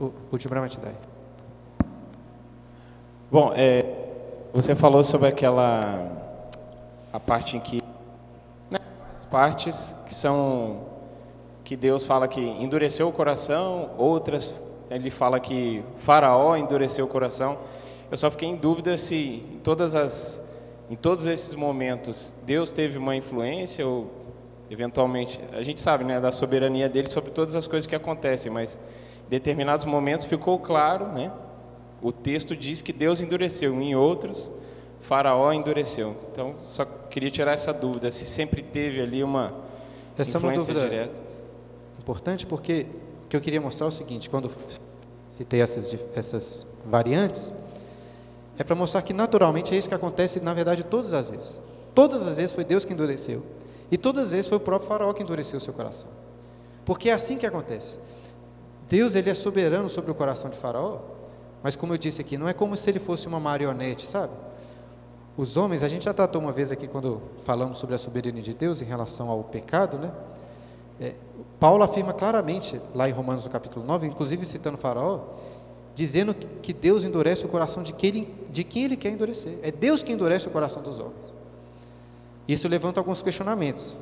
[0.03, 0.94] o, o Timbramatidai.
[3.33, 3.83] Bom, é,
[4.53, 6.07] você falou sobre aquela
[7.11, 7.83] a parte em que
[8.70, 8.78] né,
[9.14, 10.83] as partes que são
[11.64, 14.55] que Deus fala que endureceu o coração, outras
[14.91, 17.57] ele fala que Faraó endureceu o coração.
[18.11, 20.39] Eu só fiquei em dúvida se em todas as
[20.91, 24.11] em todos esses momentos Deus teve uma influência ou
[24.70, 28.78] eventualmente a gente sabe, né, da soberania dele sobre todas as coisas que acontecem, mas
[29.30, 31.33] determinados momentos ficou claro, né?
[32.03, 34.50] O texto diz que Deus endureceu, em outros,
[35.00, 36.16] Faraó endureceu.
[36.32, 39.55] Então, só queria tirar essa dúvida, se sempre teve ali uma
[40.18, 41.18] essa influência é uma direta.
[41.98, 42.86] Importante porque
[43.24, 44.50] o que eu queria mostrar é o seguinte, quando
[45.28, 47.53] citei essas, essas variantes,
[48.59, 51.61] é para mostrar que naturalmente é isso que acontece, na verdade, todas as vezes.
[51.94, 53.42] Todas as vezes foi Deus que endureceu.
[53.90, 56.09] E todas as vezes foi o próprio faraó que endureceu o seu coração.
[56.84, 57.98] Porque é assim que acontece.
[58.88, 60.98] Deus ele é soberano sobre o coração de Faraó,
[61.62, 64.32] mas como eu disse aqui, não é como se ele fosse uma marionete, sabe?
[65.36, 68.52] Os homens, a gente já tratou uma vez aqui quando falamos sobre a soberania de
[68.52, 70.12] Deus em relação ao pecado, né?
[71.00, 71.14] É,
[71.58, 75.20] Paulo afirma claramente lá em Romanos no capítulo 9, inclusive citando Faraó,
[75.94, 79.58] dizendo que Deus endurece o coração de quem, ele, de quem ele quer endurecer.
[79.62, 81.32] É Deus que endurece o coração dos homens.
[82.46, 83.96] Isso levanta alguns questionamentos,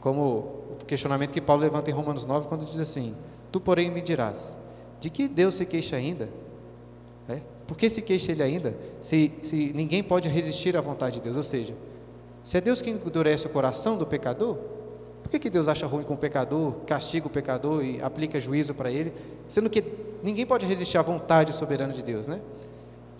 [0.00, 3.16] como o questionamento que Paulo levanta em Romanos 9, quando diz assim:
[3.50, 4.56] Tu, porém, me dirás:
[5.00, 6.28] De que Deus se queixa ainda?
[7.72, 11.38] Por que se queixa ele ainda, se, se ninguém pode resistir à vontade de Deus?
[11.38, 11.72] Ou seja,
[12.44, 14.58] se é Deus quem endurece o coração do pecador,
[15.22, 18.74] por que, que Deus acha ruim com o pecador, castiga o pecador e aplica juízo
[18.74, 19.10] para ele,
[19.48, 19.82] sendo que
[20.22, 22.42] ninguém pode resistir à vontade soberana de Deus, né?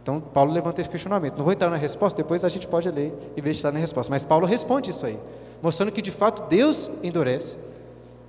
[0.03, 1.39] Então, Paulo levanta esse questionamento.
[1.39, 3.79] Não vou entrar na resposta, depois a gente pode ler e ver se está na
[3.79, 4.11] resposta.
[4.11, 5.19] Mas Paulo responde isso aí,
[5.63, 7.57] mostrando que de fato Deus endurece.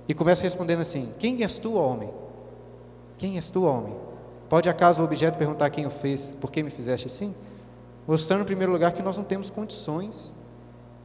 [0.08, 2.08] E começa respondendo assim: Quem és tu, homem?
[3.18, 3.94] Quem és tu, homem?
[4.48, 7.34] Pode acaso o objeto perguntar quem o fez, por que me fizeste assim?
[8.06, 10.32] Mostrando, em primeiro lugar, que nós não temos condições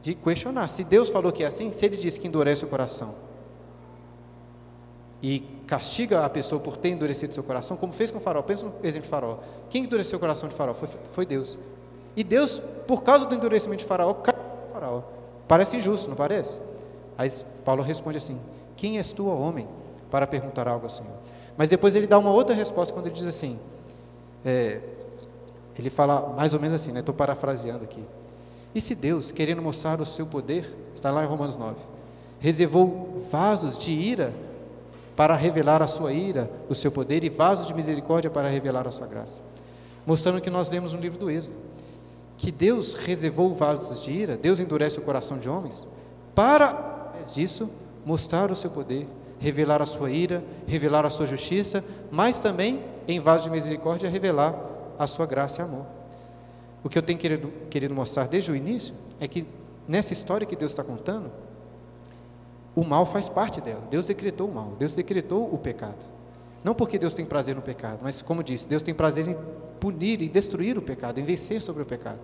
[0.00, 0.68] de questionar.
[0.68, 3.14] Se Deus falou que é assim, se Ele disse que endurece o coração
[5.22, 8.42] e castiga a pessoa por ter endurecido seu coração, como fez com o farol.
[8.42, 9.40] Pensa no exemplo de farol.
[9.68, 10.74] Quem endureceu o coração de farol?
[10.74, 11.58] Foi, foi Deus.
[12.16, 14.22] E Deus, por causa do endurecimento de farol,
[14.72, 15.04] farol.
[15.46, 16.60] Parece injusto, não parece?
[17.18, 17.30] Aí
[17.64, 18.40] Paulo responde assim:
[18.76, 19.68] Quem és tu, homem,
[20.10, 21.12] para perguntar algo ao Senhor?
[21.56, 23.58] Mas depois ele dá uma outra resposta quando ele diz assim:
[24.44, 24.80] é,
[25.78, 27.00] ele fala mais ou menos assim, né?
[27.00, 28.04] Estou parafraseando aqui.
[28.74, 31.76] E se Deus, querendo mostrar o seu poder, está lá em Romanos 9,
[32.38, 34.32] reservou vasos de ira
[35.16, 38.90] para revelar a sua ira, o seu poder, e vasos de misericórdia para revelar a
[38.90, 39.42] sua graça.
[40.06, 41.56] Mostrando que nós lemos no livro do Êxodo,
[42.38, 45.86] que Deus reservou vasos de ira, Deus endurece o coração de homens,
[46.34, 47.68] para, disso,
[48.04, 49.06] mostrar o seu poder,
[49.40, 54.54] revelar a sua ira, revelar a sua justiça, mas também, em vasos de misericórdia, revelar
[54.98, 55.86] a sua graça e amor.
[56.84, 59.46] O que eu tenho querido, querido mostrar desde o início é que
[59.88, 61.32] nessa história que Deus está contando,
[62.76, 63.82] o mal faz parte dela.
[63.90, 66.04] Deus decretou o mal, Deus decretou o pecado.
[66.62, 69.36] Não porque Deus tem prazer no pecado, mas como disse, Deus tem prazer em
[69.80, 72.18] punir e destruir o pecado, em vencer sobre o pecado.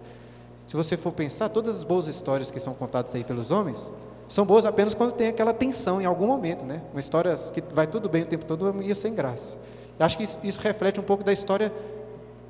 [0.66, 3.90] Se você for pensar, todas as boas histórias que são contadas aí pelos homens,
[4.29, 6.83] são boas apenas quando tem aquela tensão em algum momento, né?
[6.93, 9.57] Uma história que vai tudo bem o tempo todo ia sem graça.
[9.99, 11.72] Acho que isso, isso reflete um pouco da história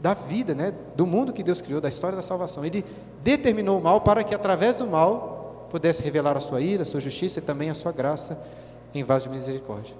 [0.00, 0.72] da vida, né?
[0.96, 2.64] Do mundo que Deus criou, da história da salvação.
[2.64, 2.84] Ele
[3.22, 7.00] determinou o mal para que através do mal pudesse revelar a sua ira, a sua
[7.00, 8.38] justiça e também a sua graça
[8.94, 9.94] em vaso de misericórdia.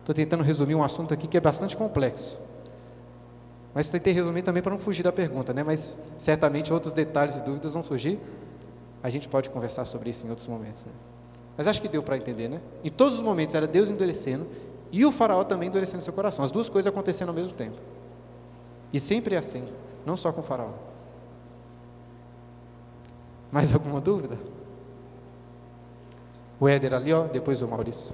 [0.00, 2.38] Estou tentando resumir um assunto aqui que é bastante complexo.
[3.74, 5.62] Mas tentei resumir também para não fugir da pergunta, né?
[5.62, 8.18] Mas certamente outros detalhes e dúvidas vão surgir.
[9.02, 10.84] A gente pode conversar sobre isso em outros momentos.
[10.84, 10.92] Né?
[11.60, 12.58] Mas acho que deu para entender, né?
[12.82, 14.46] Em todos os momentos era Deus endurecendo
[14.90, 16.42] e o faraó também endurecendo seu coração.
[16.42, 17.76] As duas coisas acontecendo ao mesmo tempo.
[18.90, 19.68] E sempre é assim,
[20.06, 20.70] não só com o faraó.
[23.52, 24.38] Mais alguma dúvida?
[26.58, 28.10] O Éder ali, ó, depois o Maurício.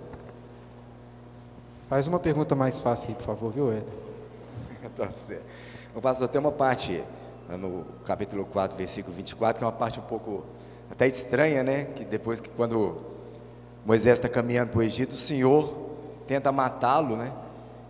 [1.88, 3.94] Faz uma pergunta mais fácil aí, por favor, viu, Éder?
[4.97, 5.44] tá certo.
[5.94, 7.01] O pastor, tem uma parte
[7.49, 10.44] no capítulo 4, versículo 24, que é uma parte um pouco
[10.90, 11.84] até estranha, né?
[11.84, 13.14] Que depois que quando
[13.87, 15.72] Moisés está caminhando para o Egito, o Senhor
[16.26, 17.32] tenta matá-lo, né?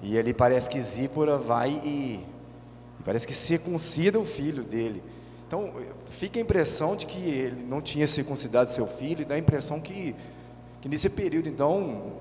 [0.02, 2.26] E ali parece que Zípora vai e,
[3.00, 5.02] e parece que circuncida o filho dele.
[5.46, 5.72] Então,
[6.10, 9.80] fica a impressão de que ele não tinha circuncidado seu filho, e dá a impressão
[9.80, 10.14] que
[10.86, 12.12] que nesse período, então,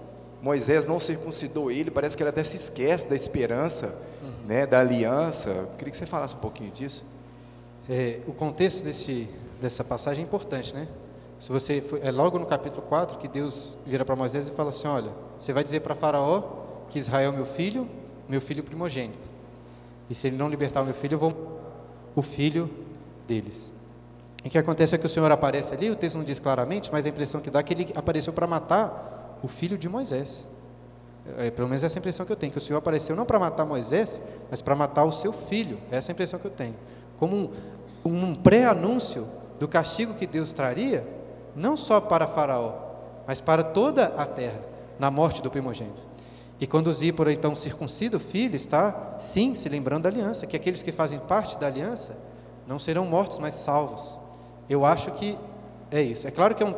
[0.41, 4.47] Moisés não circuncidou ele, parece que ele até se esquece da esperança, uhum.
[4.47, 5.49] né, da aliança.
[5.49, 7.05] Eu queria que você falasse um pouquinho disso.
[7.87, 9.29] É, o contexto desse,
[9.61, 10.87] dessa passagem é importante, né?
[11.39, 14.87] Se você é logo no capítulo 4 que Deus vira para Moisés e fala assim:
[14.87, 16.43] Olha, você vai dizer para Faraó
[16.89, 17.87] que Israel é meu filho,
[18.27, 19.27] meu filho primogênito.
[20.09, 21.61] E se ele não libertar o meu filho, eu vou
[22.15, 22.69] o filho
[23.27, 23.71] deles.
[24.45, 27.05] O que acontece é que o Senhor aparece ali, o texto não diz claramente, mas
[27.05, 30.45] a impressão que dá é que ele apareceu para matar o filho de Moisés.
[31.37, 33.25] É, pelo menos essa é a impressão que eu tenho, que o Senhor apareceu não
[33.25, 35.79] para matar Moisés, mas para matar o seu filho.
[35.89, 36.75] Essa é a impressão que eu tenho.
[37.17, 37.51] Como
[38.05, 39.27] um, um pré-anúncio
[39.59, 41.07] do castigo que Deus traria,
[41.55, 42.73] não só para Faraó,
[43.25, 44.59] mas para toda a terra,
[44.99, 46.05] na morte do primogênito.
[46.59, 50.81] E quando Zípora então circuncida o filho, está sim se lembrando da aliança, que aqueles
[50.81, 52.17] que fazem parte da aliança
[52.65, 54.19] não serão mortos, mas salvos.
[54.69, 55.37] Eu acho que
[55.91, 56.27] é isso.
[56.27, 56.75] É claro que eu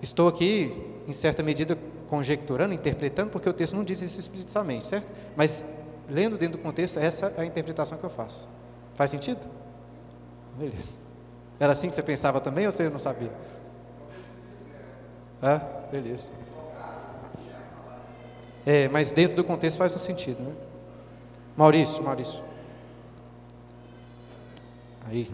[0.00, 0.72] estou aqui,
[1.06, 1.76] em certa medida,
[2.08, 5.06] conjecturando, interpretando, porque o texto não diz isso explicitamente, certo?
[5.36, 5.64] Mas,
[6.08, 8.48] lendo dentro do contexto, essa é a interpretação que eu faço.
[8.94, 9.48] Faz sentido?
[10.56, 10.88] Beleza.
[11.58, 13.30] Era assim que você pensava também ou você não sabia?
[15.42, 16.24] Ah, beleza.
[18.64, 20.54] É, mas dentro do contexto faz um sentido, né?
[21.56, 22.40] Maurício, Maurício.
[25.08, 25.30] Aí.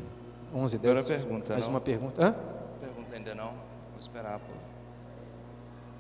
[0.55, 0.99] 11, 10.
[0.99, 1.75] Agora pergunta, Mais não?
[1.75, 2.23] uma pergunta.
[2.25, 2.35] Hã?
[2.81, 3.49] Pergunta ainda não.
[3.49, 4.39] Vou esperar.
[4.39, 4.53] Pô.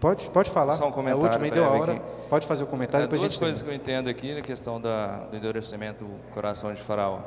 [0.00, 0.72] Pode, pode falar.
[0.74, 1.22] Só um comentário.
[1.22, 1.92] A última aí deu a hora.
[1.92, 2.02] aqui.
[2.30, 5.24] Pode fazer o comentário, É, duas gente coisas que eu entendo aqui na questão da,
[5.26, 7.20] do endurecimento do coração de Faraó.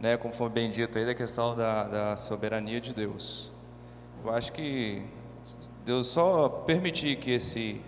[0.00, 3.50] Né, como foi bem dito aí, da questão da, da soberania de Deus.
[4.24, 5.02] Eu acho que
[5.86, 7.80] Deus só permitir que esse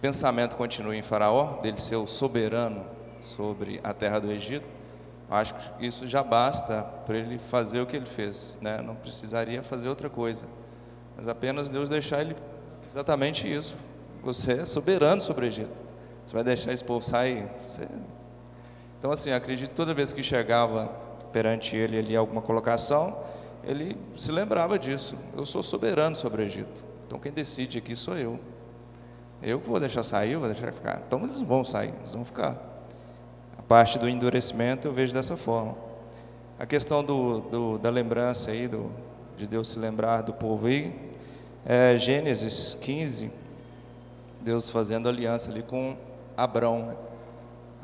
[0.00, 2.86] pensamento continue em Faraó, dele ser o soberano
[3.20, 4.76] sobre a terra do Egito,
[5.28, 8.80] Acho que isso já basta para ele fazer o que ele fez, né?
[8.80, 10.46] Não precisaria fazer outra coisa,
[11.16, 12.36] mas apenas Deus deixar ele
[12.86, 13.74] exatamente isso.
[14.22, 15.82] Você é soberano sobre o Egito.
[16.24, 17.48] Você vai deixar esse povo sair?
[17.66, 17.88] Você...
[18.98, 20.86] Então, assim, acredito que toda vez que chegava
[21.32, 23.18] perante ele ali alguma colocação,
[23.64, 25.18] ele se lembrava disso.
[25.36, 26.85] Eu sou soberano sobre o Egito.
[27.06, 28.38] Então, quem decide aqui sou eu.
[29.42, 31.02] Eu que vou deixar sair, eu vou deixar ficar.
[31.06, 32.76] Então, eles vão sair, eles vão ficar
[33.68, 35.74] parte do endurecimento eu vejo dessa forma.
[36.58, 38.90] A questão do, do, da lembrança aí, do,
[39.36, 40.94] de Deus se lembrar do povo aí,
[41.64, 43.30] é Gênesis 15,
[44.40, 45.96] Deus fazendo aliança ali com
[46.36, 46.86] Abrão.
[46.86, 46.96] Né?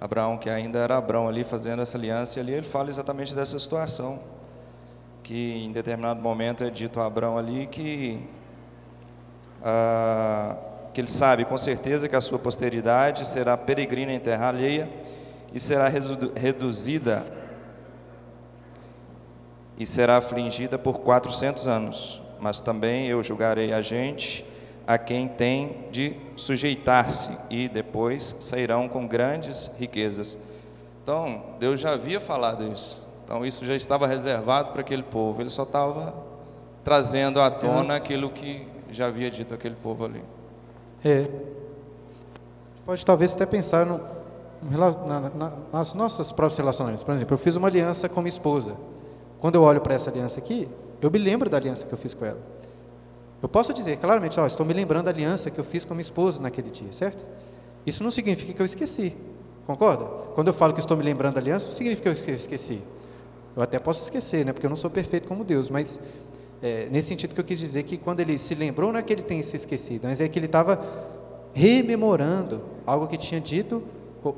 [0.00, 3.58] Abraão, que ainda era Abrão ali, fazendo essa aliança, e ali ele fala exatamente dessa
[3.58, 4.20] situação,
[5.22, 8.20] que em determinado momento é dito a Abrão ali que,
[9.64, 10.56] ah,
[10.92, 14.88] que ele sabe com certeza que a sua posteridade será peregrina em terra alheia,
[15.54, 15.88] e será
[16.34, 17.24] reduzida
[19.78, 22.22] e será afligida por quatrocentos anos.
[22.40, 24.44] Mas também eu julgarei a gente
[24.86, 30.38] a quem tem de sujeitar-se e depois sairão com grandes riquezas.
[31.02, 33.02] Então, Deus já havia falado isso.
[33.24, 35.40] Então, isso já estava reservado para aquele povo.
[35.40, 36.14] Ele só estava
[36.84, 40.22] trazendo à tona aquilo que já havia dito aquele povo ali.
[41.04, 41.26] É.
[42.84, 44.00] Pode talvez até pensar no,
[44.62, 47.04] na, na, nas nossas próprios relacionamentos.
[47.04, 48.76] Por exemplo, eu fiz uma aliança com minha esposa.
[49.38, 50.68] Quando eu olho para essa aliança aqui,
[51.00, 52.38] eu me lembro da aliança que eu fiz com ela.
[53.42, 56.02] Eu posso dizer claramente, ó, estou me lembrando da aliança que eu fiz com minha
[56.02, 57.26] esposa naquele dia, certo?
[57.84, 59.16] Isso não significa que eu esqueci,
[59.66, 60.04] concorda?
[60.34, 62.80] Quando eu falo que estou me lembrando da aliança, não significa que eu esqueci.
[63.56, 64.52] Eu até posso esquecer, né?
[64.52, 65.98] Porque eu não sou perfeito como Deus, mas
[66.62, 69.12] é, nesse sentido que eu quis dizer que quando ele se lembrou, não é que
[69.12, 70.80] ele tenha se esquecido, mas é que ele estava
[71.52, 73.82] rememorando algo que tinha dito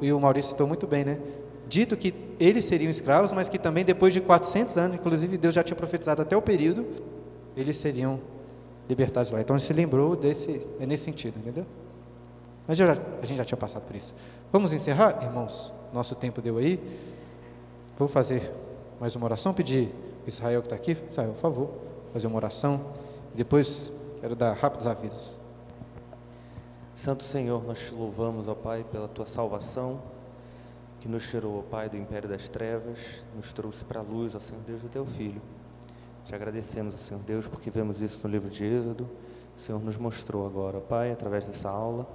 [0.01, 1.21] e o Maurício citou muito bem, né?
[1.69, 5.63] Dito que eles seriam escravos, mas que também depois de 400 anos, inclusive Deus já
[5.63, 6.87] tinha profetizado até o período,
[7.57, 8.19] eles seriam
[8.89, 9.41] libertados lá.
[9.41, 11.67] Então ele se lembrou desse, é nesse sentido, entendeu?
[12.67, 14.15] Mas já, a gente já tinha passado por isso.
[14.51, 15.73] Vamos encerrar, irmãos?
[15.93, 16.81] Nosso tempo deu aí.
[17.99, 18.51] Vou fazer
[18.99, 19.91] mais uma oração, pedir
[20.27, 21.71] Israel que está aqui, Israel, por favor,
[22.15, 22.81] fazer uma oração.
[23.35, 23.91] Depois
[24.21, 25.37] quero dar rápidos avisos.
[26.95, 30.01] Santo Senhor, nós te louvamos, ó Pai, pela tua salvação,
[31.01, 34.39] que nos tirou, ó Pai, do império das trevas, nos trouxe para a luz, ó
[34.39, 35.43] Senhor Deus, do teu Filho.
[36.25, 39.11] Te agradecemos, ó Senhor Deus, porque vemos isso no livro de Êxodo.
[39.57, 42.07] O Senhor nos mostrou agora, ó Pai, através dessa aula,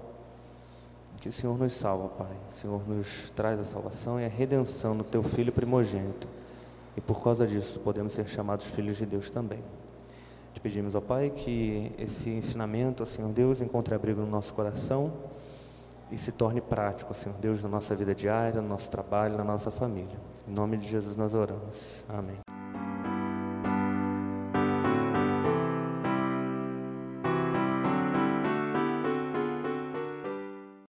[1.20, 2.38] que o Senhor nos salva, ó Pai.
[2.47, 6.26] O Senhor nos traz a salvação e a redenção no teu Filho primogênito.
[6.95, 9.62] E por causa disso podemos ser chamados filhos de Deus também.
[10.60, 15.14] Te pedimos, ó Pai, que esse ensinamento, ó Senhor Deus, encontre abrigo no nosso coração
[16.12, 19.43] e se torne prático, ó Senhor Deus, na nossa vida diária, no nosso trabalho, na
[19.45, 20.20] nossa família.
[20.45, 22.03] Em nome de Jesus nós oramos.
[22.10, 22.59] Amém.